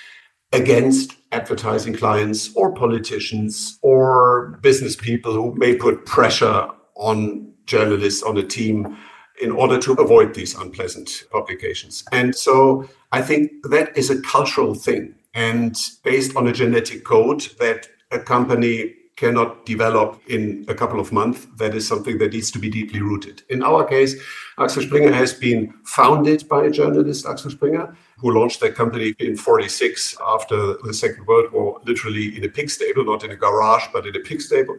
against 0.52 1.14
advertising 1.32 1.94
clients 1.94 2.54
or 2.56 2.74
politicians 2.74 3.80
or 3.82 4.60
business 4.62 4.96
people 4.96 5.34
who 5.34 5.56
may 5.56 5.76
put 5.76 6.06
pressure 6.06 6.68
on 6.96 7.52
journalists, 7.66 8.22
on 8.24 8.38
a 8.38 8.44
team, 8.44 8.98
in 9.42 9.52
order 9.52 9.80
to 9.80 9.94
avoid 9.94 10.34
these 10.34 10.56
unpleasant 10.56 11.24
publications. 11.32 12.04
And 12.12 12.36
so 12.36 12.88
I 13.12 13.22
think 13.22 13.52
that 13.64 13.98
is 13.98 14.10
a 14.10 14.22
cultural 14.22 14.76
thing 14.76 15.16
and 15.34 15.76
based 16.04 16.36
on 16.36 16.48
a 16.48 16.54
genetic 16.54 17.04
code 17.04 17.42
that 17.60 17.88
a 18.12 18.20
company 18.20 18.96
cannot 19.16 19.66
develop 19.66 20.20
in 20.28 20.66
a 20.68 20.74
couple 20.74 21.00
of 21.00 21.12
months. 21.12 21.48
That 21.58 21.76
is 21.76 21.88
something 21.88 22.18
that 22.18 22.34
needs 22.34 22.52
to 22.52 22.60
be 22.60 22.70
deeply 22.70 23.02
rooted. 23.02 23.44
In 23.50 23.64
our 23.64 23.86
case, 23.86 24.16
Axel 24.58 24.84
Springer 24.84 25.12
has 25.12 25.34
been 25.34 25.74
founded 25.86 26.48
by 26.48 26.66
a 26.66 26.72
journalist, 26.72 27.26
Axel 27.26 27.52
Springer, 27.52 27.96
who 28.24 28.32
launched 28.32 28.62
that 28.62 28.74
company 28.74 29.14
in 29.20 29.36
46 29.36 30.16
after 30.26 30.78
the 30.82 30.94
Second 30.94 31.28
World 31.28 31.52
War, 31.52 31.82
literally 31.84 32.38
in 32.38 32.46
a 32.46 32.48
pig 32.48 32.70
stable, 32.70 33.04
not 33.04 33.26
in 33.26 33.32
a 33.32 33.36
garage, 33.36 33.84
but 33.92 34.08
in 34.08 34.16
a 34.16 34.20
pig 34.22 34.40
stable. 34.40 34.78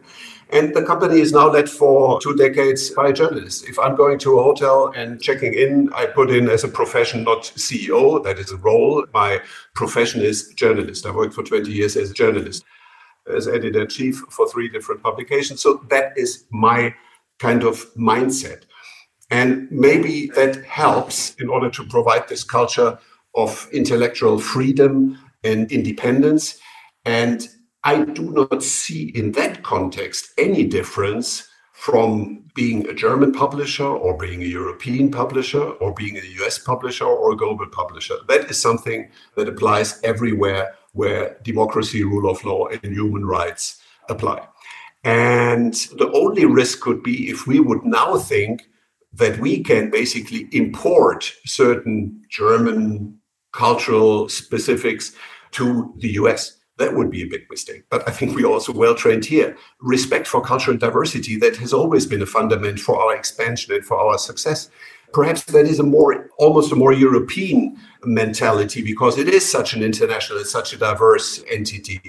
And 0.49 0.73
the 0.73 0.81
company 0.81 1.21
is 1.21 1.31
now 1.31 1.51
led 1.51 1.69
for 1.69 2.19
two 2.19 2.35
decades 2.35 2.89
by 2.89 3.09
a 3.09 3.13
journalist. 3.13 3.69
If 3.69 3.77
I'm 3.77 3.95
going 3.95 4.17
to 4.19 4.39
a 4.39 4.43
hotel 4.43 4.91
and 4.95 5.21
checking 5.21 5.53
in, 5.53 5.93
I 5.93 6.07
put 6.07 6.31
in 6.31 6.49
as 6.49 6.63
a 6.63 6.67
profession, 6.67 7.23
not 7.23 7.43
CEO, 7.43 8.23
that 8.23 8.39
is 8.39 8.51
a 8.51 8.57
role. 8.57 9.05
My 9.13 9.39
profession 9.75 10.21
is 10.23 10.51
journalist. 10.55 11.05
I 11.05 11.11
worked 11.11 11.35
for 11.35 11.43
20 11.43 11.71
years 11.71 11.95
as 11.95 12.09
a 12.09 12.15
journalist 12.15 12.65
as 13.31 13.47
editor 13.47 13.85
chief 13.85 14.23
for 14.31 14.49
three 14.49 14.69
different 14.69 15.03
publications. 15.03 15.61
So 15.61 15.85
that 15.89 16.17
is 16.17 16.45
my 16.49 16.95
kind 17.37 17.61
of 17.61 17.93
mindset. 17.93 18.63
And 19.29 19.69
maybe 19.71 20.31
that 20.35 20.65
helps 20.65 21.35
in 21.35 21.47
order 21.47 21.69
to 21.69 21.83
provide 21.83 22.27
this 22.27 22.43
culture 22.43 22.97
of 23.35 23.67
intellectual 23.71 24.39
freedom 24.39 25.17
and 25.43 25.71
independence. 25.71 26.59
And 27.05 27.47
I 27.83 28.03
do 28.03 28.31
not 28.31 28.63
see 28.63 29.09
in 29.09 29.33
that 29.33 29.63
context 29.63 30.31
any 30.37 30.65
difference 30.65 31.47
from 31.73 32.45
being 32.55 32.87
a 32.87 32.93
German 32.93 33.33
publisher 33.33 33.85
or 33.85 34.17
being 34.17 34.41
a 34.41 34.47
European 34.47 35.11
publisher 35.11 35.61
or 35.61 35.93
being 35.93 36.17
a 36.17 36.43
US 36.43 36.57
publisher 36.57 37.05
or 37.05 37.33
a 37.33 37.35
global 37.35 37.67
publisher. 37.67 38.15
That 38.27 38.49
is 38.49 38.59
something 38.59 39.11
that 39.35 39.49
applies 39.49 40.01
everywhere 40.01 40.73
where 40.93 41.37
democracy, 41.43 42.03
rule 42.03 42.31
of 42.31 42.43
law, 42.45 42.67
and 42.67 42.93
human 42.93 43.25
rights 43.25 43.81
apply. 44.09 44.47
And 45.03 45.73
the 45.97 46.09
only 46.13 46.45
risk 46.45 46.79
could 46.79 47.03
be 47.03 47.29
if 47.29 47.45
we 47.45 47.59
would 47.59 47.83
now 47.83 48.17
think 48.17 48.67
that 49.13 49.37
we 49.39 49.61
can 49.61 49.91
basically 49.91 50.47
import 50.51 51.33
certain 51.45 52.21
German 52.29 53.19
cultural 53.55 54.29
specifics 54.29 55.13
to 55.51 55.93
the 55.97 56.09
US. 56.21 56.59
That 56.77 56.93
would 56.93 57.09
be 57.09 57.23
a 57.23 57.27
big 57.27 57.43
mistake. 57.49 57.83
But 57.89 58.07
I 58.07 58.11
think 58.11 58.35
we're 58.35 58.51
also 58.55 58.73
well 58.73 58.95
trained 58.95 59.23
here. 59.23 59.55
Respect 59.79 60.27
for 60.27 60.41
cultural 60.41 60.77
diversity, 60.77 61.37
that 61.37 61.55
has 61.57 61.71
always 61.71 62.05
been 62.05 62.21
a 62.21 62.25
fundament 62.25 62.79
for 62.79 63.01
our 63.01 63.15
expansion 63.15 63.73
and 63.73 63.85
for 63.85 63.97
our 63.97 64.17
success 64.17 64.69
perhaps 65.15 65.45
that 65.45 65.65
is 65.65 65.79
a 65.79 65.83
more 65.83 66.29
almost 66.37 66.73
a 66.73 66.75
more 66.75 66.91
European 66.91 67.77
mentality 68.03 68.81
because 68.81 69.17
it 69.17 69.29
is 69.29 69.49
such 69.49 69.73
an 69.73 69.81
international, 69.81 70.37
it's 70.39 70.51
such 70.51 70.73
a 70.73 70.77
diverse 70.77 71.41
entity. 71.49 72.01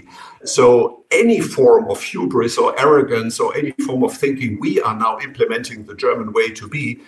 So 0.44 1.04
any 1.12 1.40
form 1.40 1.88
of 1.88 2.02
hubris 2.02 2.58
or 2.58 2.78
arrogance 2.78 3.38
or 3.38 3.56
any 3.56 3.70
form 3.86 4.02
of 4.02 4.12
thinking 4.12 4.58
we 4.60 4.80
are 4.82 4.98
now 4.98 5.18
implementing 5.20 5.84
the 5.84 5.94
German 5.94 6.32
way 6.32 6.50
to 6.50 6.68
be, 6.68 7.00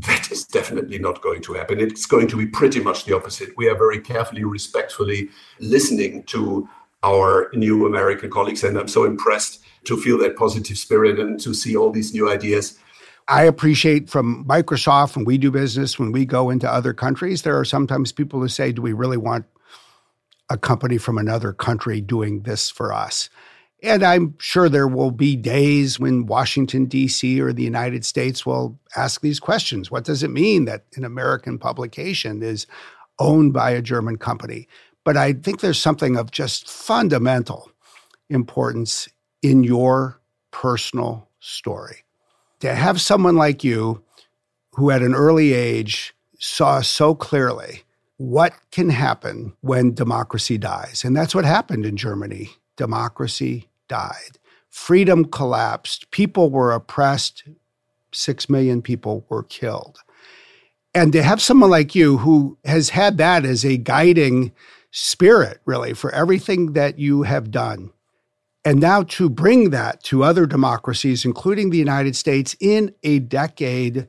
that 0.00 0.30
is 0.30 0.44
definitely 0.44 0.98
not 0.98 1.22
going 1.22 1.42
to 1.42 1.54
happen. 1.54 1.80
It's 1.80 2.06
going 2.06 2.28
to 2.28 2.36
be 2.36 2.46
pretty 2.46 2.80
much 2.80 3.04
the 3.04 3.16
opposite. 3.16 3.56
We 3.56 3.68
are 3.68 3.76
very 3.76 4.00
carefully, 4.00 4.44
respectfully 4.44 5.30
listening 5.58 6.24
to 6.24 6.68
our 7.02 7.50
new 7.54 7.86
American 7.86 8.30
colleagues, 8.30 8.64
and 8.64 8.78
I'm 8.78 8.88
so 8.88 9.04
impressed 9.04 9.60
to 9.84 9.96
feel 9.96 10.18
that 10.18 10.36
positive 10.36 10.76
spirit 10.76 11.18
and 11.18 11.40
to 11.40 11.54
see 11.54 11.76
all 11.76 11.90
these 11.90 12.12
new 12.12 12.30
ideas 12.30 12.78
I 13.28 13.42
appreciate 13.42 14.08
from 14.08 14.44
Microsoft 14.44 15.16
when 15.16 15.24
we 15.24 15.36
do 15.36 15.50
business, 15.50 15.98
when 15.98 16.12
we 16.12 16.24
go 16.24 16.48
into 16.48 16.72
other 16.72 16.92
countries, 16.92 17.42
there 17.42 17.58
are 17.58 17.64
sometimes 17.64 18.12
people 18.12 18.38
who 18.38 18.46
say, 18.46 18.70
Do 18.70 18.82
we 18.82 18.92
really 18.92 19.16
want 19.16 19.46
a 20.48 20.56
company 20.56 20.98
from 20.98 21.18
another 21.18 21.52
country 21.52 22.00
doing 22.00 22.42
this 22.42 22.70
for 22.70 22.92
us. 22.92 23.28
And 23.82 24.02
I'm 24.02 24.34
sure 24.38 24.68
there 24.68 24.88
will 24.88 25.10
be 25.10 25.36
days 25.36 26.00
when 26.00 26.26
Washington, 26.26 26.86
D.C. 26.86 27.40
or 27.40 27.52
the 27.52 27.62
United 27.62 28.04
States 28.04 28.46
will 28.46 28.78
ask 28.96 29.20
these 29.20 29.38
questions. 29.38 29.90
What 29.90 30.04
does 30.04 30.22
it 30.22 30.30
mean 30.30 30.64
that 30.64 30.84
an 30.96 31.04
American 31.04 31.58
publication 31.58 32.42
is 32.42 32.66
owned 33.18 33.52
by 33.52 33.70
a 33.70 33.82
German 33.82 34.16
company? 34.16 34.66
But 35.04 35.16
I 35.16 35.34
think 35.34 35.60
there's 35.60 35.78
something 35.78 36.16
of 36.16 36.30
just 36.30 36.68
fundamental 36.68 37.70
importance 38.30 39.08
in 39.42 39.62
your 39.62 40.20
personal 40.50 41.28
story. 41.38 42.04
To 42.60 42.74
have 42.74 43.00
someone 43.00 43.36
like 43.36 43.62
you 43.62 44.02
who 44.72 44.90
at 44.90 45.02
an 45.02 45.14
early 45.14 45.52
age 45.52 46.14
saw 46.38 46.80
so 46.80 47.14
clearly 47.14 47.82
what 48.16 48.54
can 48.70 48.88
happen 48.88 49.54
when 49.60 49.94
democracy 49.94 50.58
dies. 50.58 51.04
And 51.04 51.14
that's 51.14 51.34
what 51.34 51.44
happened 51.44 51.84
in 51.84 51.96
Germany. 51.96 52.50
Democracy 52.76 53.68
died. 53.88 54.38
Freedom 54.68 55.24
collapsed. 55.24 56.10
People 56.10 56.50
were 56.50 56.72
oppressed. 56.72 57.44
Six 58.12 58.48
million 58.48 58.82
people 58.82 59.24
were 59.28 59.42
killed. 59.42 59.98
And 60.94 61.12
to 61.12 61.22
have 61.22 61.42
someone 61.42 61.70
like 61.70 61.94
you 61.94 62.18
who 62.18 62.58
has 62.64 62.90
had 62.90 63.18
that 63.18 63.44
as 63.44 63.64
a 63.64 63.76
guiding 63.76 64.52
spirit, 64.90 65.60
really, 65.66 65.92
for 65.92 66.10
everything 66.12 66.72
that 66.72 66.98
you 66.98 67.22
have 67.22 67.50
done, 67.50 67.90
and 68.64 68.80
now 68.80 69.02
to 69.04 69.28
bring 69.28 69.70
that 69.70 70.02
to 70.04 70.24
other 70.24 70.46
democracies, 70.46 71.24
including 71.24 71.70
the 71.70 71.78
United 71.78 72.16
States, 72.16 72.56
in 72.60 72.94
a 73.02 73.18
decade 73.20 74.08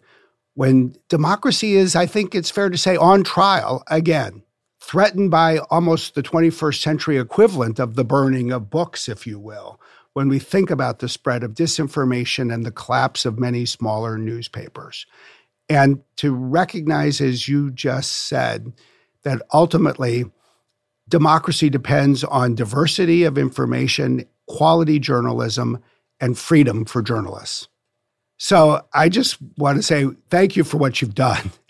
when 0.55 0.95
democracy 1.09 1.75
is, 1.75 1.95
I 1.95 2.07
think 2.07 2.33
it's 2.33 2.49
fair 2.49 2.69
to 2.69 2.77
say, 2.77 2.95
on 2.95 3.23
trial 3.23 3.83
again, 3.87 4.41
threatened 4.87 5.29
by 5.29 5.57
almost 5.69 6.15
the 6.15 6.23
21st 6.23 6.81
century 6.81 7.17
equivalent 7.17 7.77
of 7.77 7.95
the 7.95 8.05
burning 8.05 8.53
of 8.53 8.69
books, 8.69 9.09
if 9.09 9.27
you 9.27 9.37
will, 9.37 9.81
when 10.13 10.29
we 10.29 10.39
think 10.39 10.71
about 10.71 10.99
the 10.99 11.09
spread 11.09 11.43
of 11.43 11.53
disinformation 11.53 12.53
and 12.53 12.65
the 12.65 12.71
collapse 12.71 13.25
of 13.25 13.37
many 13.37 13.65
smaller 13.65 14.17
newspapers. 14.17 15.05
And 15.67 16.01
to 16.15 16.33
recognize, 16.33 17.19
as 17.19 17.49
you 17.49 17.69
just 17.69 18.29
said, 18.29 18.71
that 19.23 19.41
ultimately 19.53 20.23
democracy 21.09 21.69
depends 21.69 22.23
on 22.23 22.55
diversity 22.55 23.25
of 23.25 23.37
information, 23.37 24.25
quality 24.47 24.99
journalism, 24.99 25.83
and 26.21 26.37
freedom 26.37 26.85
for 26.85 27.01
journalists. 27.01 27.67
So 28.37 28.85
I 28.93 29.09
just 29.09 29.37
want 29.57 29.75
to 29.75 29.83
say 29.83 30.07
thank 30.29 30.55
you 30.55 30.63
for 30.63 30.77
what 30.77 31.01
you've 31.01 31.15
done. 31.15 31.51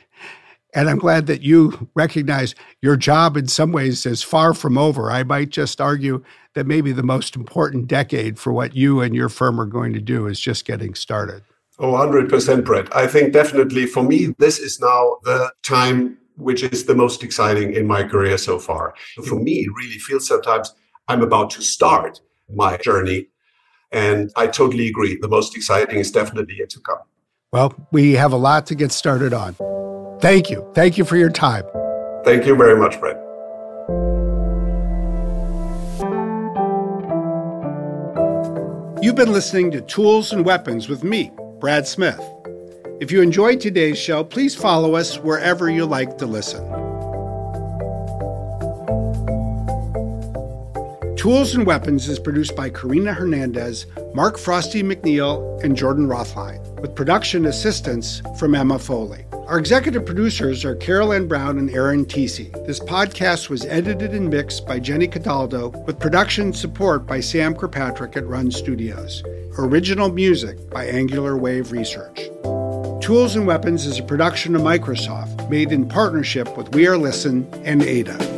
And 0.78 0.92
I'm 0.92 1.00
glad 1.00 1.26
that 1.26 1.42
you 1.42 1.90
recognize 1.96 2.54
your 2.84 2.96
job 2.96 3.36
in 3.36 3.48
some 3.48 3.72
ways 3.72 4.06
is 4.06 4.22
far 4.22 4.54
from 4.54 4.78
over. 4.78 5.10
I 5.10 5.24
might 5.24 5.50
just 5.50 5.82
argue 5.82 6.24
that 6.54 6.68
maybe 6.68 6.92
the 6.92 7.02
most 7.02 7.36
important 7.36 7.88
decade 7.88 8.38
for 8.38 8.54
what 8.54 8.76
you 8.76 9.02
and 9.02 9.16
your 9.16 9.28
firm 9.28 9.60
are 9.60 9.66
going 9.66 9.92
to 9.94 10.00
do 10.00 10.28
is 10.28 10.40
just 10.40 10.66
getting 10.66 10.94
started. 10.94 11.42
Oh, 11.80 11.94
100%, 11.94 12.64
Brett. 12.64 12.96
I 12.96 13.08
think 13.08 13.34
definitely 13.34 13.88
for 13.88 14.04
me, 14.04 14.36
this 14.38 14.60
is 14.60 14.80
now 14.80 15.18
the 15.24 15.52
time 15.64 16.20
which 16.36 16.62
is 16.62 16.86
the 16.86 16.94
most 16.94 17.24
exciting 17.24 17.74
in 17.74 17.88
my 17.88 18.04
career 18.04 18.38
so 18.38 18.60
far. 18.60 18.94
For 19.26 19.40
me, 19.40 19.54
it 19.54 19.70
really 19.76 19.98
feels 19.98 20.28
sometimes 20.28 20.76
I'm 21.08 21.24
about 21.24 21.50
to 21.52 21.64
start 21.64 22.22
my 22.54 22.78
journey 22.78 23.30
and 23.92 24.32
I 24.36 24.46
totally 24.46 24.90
agree. 24.90 25.18
The 25.20 25.28
most 25.28 25.56
exciting 25.56 25.98
is 25.98 26.12
definitely 26.12 26.58
yet 26.60 26.70
to 26.70 26.80
come. 26.82 27.00
Well, 27.52 27.74
we 27.92 28.14
have 28.14 28.32
a 28.32 28.38
lot 28.38 28.68
to 28.68 28.76
get 28.76 28.92
started 28.92 29.34
on. 29.34 29.56
Thank 30.20 30.50
you. 30.50 30.70
Thank 30.74 30.98
you 30.98 31.06
for 31.06 31.16
your 31.16 31.30
time. 31.30 31.64
Thank 32.24 32.46
you 32.46 32.56
very 32.56 32.78
much, 32.78 33.00
Brett. 33.00 33.18
You've 39.02 39.16
been 39.16 39.32
listening 39.32 39.72
to 39.72 39.82
Tools 39.82 40.32
and 40.34 40.44
Weapons 40.44 40.90
with 40.90 41.04
me, 41.04 41.32
Brad 41.60 41.88
Smith. 41.88 42.20
If 43.00 43.12
you 43.12 43.22
enjoyed 43.22 43.62
today's 43.62 43.98
show, 43.98 44.24
please 44.24 44.56
follow 44.56 44.96
us 44.96 45.20
wherever 45.20 45.70
you 45.70 45.86
like 45.86 46.18
to 46.18 46.26
listen. 46.26 46.66
Tools 51.16 51.54
and 51.54 51.66
Weapons 51.66 52.10
is 52.10 52.18
produced 52.18 52.56
by 52.56 52.70
Karina 52.70 53.14
Hernandez, 53.14 53.86
Mark 54.16 54.38
Frosty 54.38 54.82
McNeil, 54.82 55.64
and 55.64 55.78
Jordan 55.78 56.08
Rothline, 56.08 56.82
with 56.82 56.96
production 56.96 57.46
assistance 57.46 58.22
from 58.38 58.56
Emma 58.56 58.80
Foley. 58.80 59.26
Our 59.48 59.58
executive 59.58 60.06
producers 60.06 60.66
are 60.66 60.76
Carol 60.76 61.14
Ann 61.14 61.26
Browne 61.26 61.58
and 61.58 61.70
Aaron 61.70 62.06
Tisi. 62.06 62.52
This 62.68 62.82
podcast 62.82 63.48
was 63.48 63.64
edited 63.64 64.12
and 64.12 64.30
mixed 64.30 64.68
by 64.68 64.78
Jenny 64.78 65.08
Cataldo, 65.08 65.70
with 65.86 66.02
production 66.02 66.52
support 66.52 67.08
by 67.08 67.22
Sam 67.22 67.56
Kirkpatrick 67.56 68.18
at 68.18 68.28
Run 68.28 68.52
Studios. 68.52 69.24
Original 69.58 70.12
music 70.12 70.70
by 70.70 70.86
Angular 70.88 71.38
Wave 71.38 71.72
Research. 71.72 72.30
Tools 73.02 73.38
and 73.38 73.48
Weapons 73.48 73.86
is 73.86 74.00
a 74.00 74.04
production 74.04 74.54
of 74.54 74.64
Microsoft, 74.64 75.50
made 75.50 75.72
in 75.72 75.88
partnership 75.88 76.58
with 76.58 76.76
We 76.76 76.86
Are 76.86 76.98
Listen 76.98 77.48
and 77.64 77.82
Ada. 77.82 78.37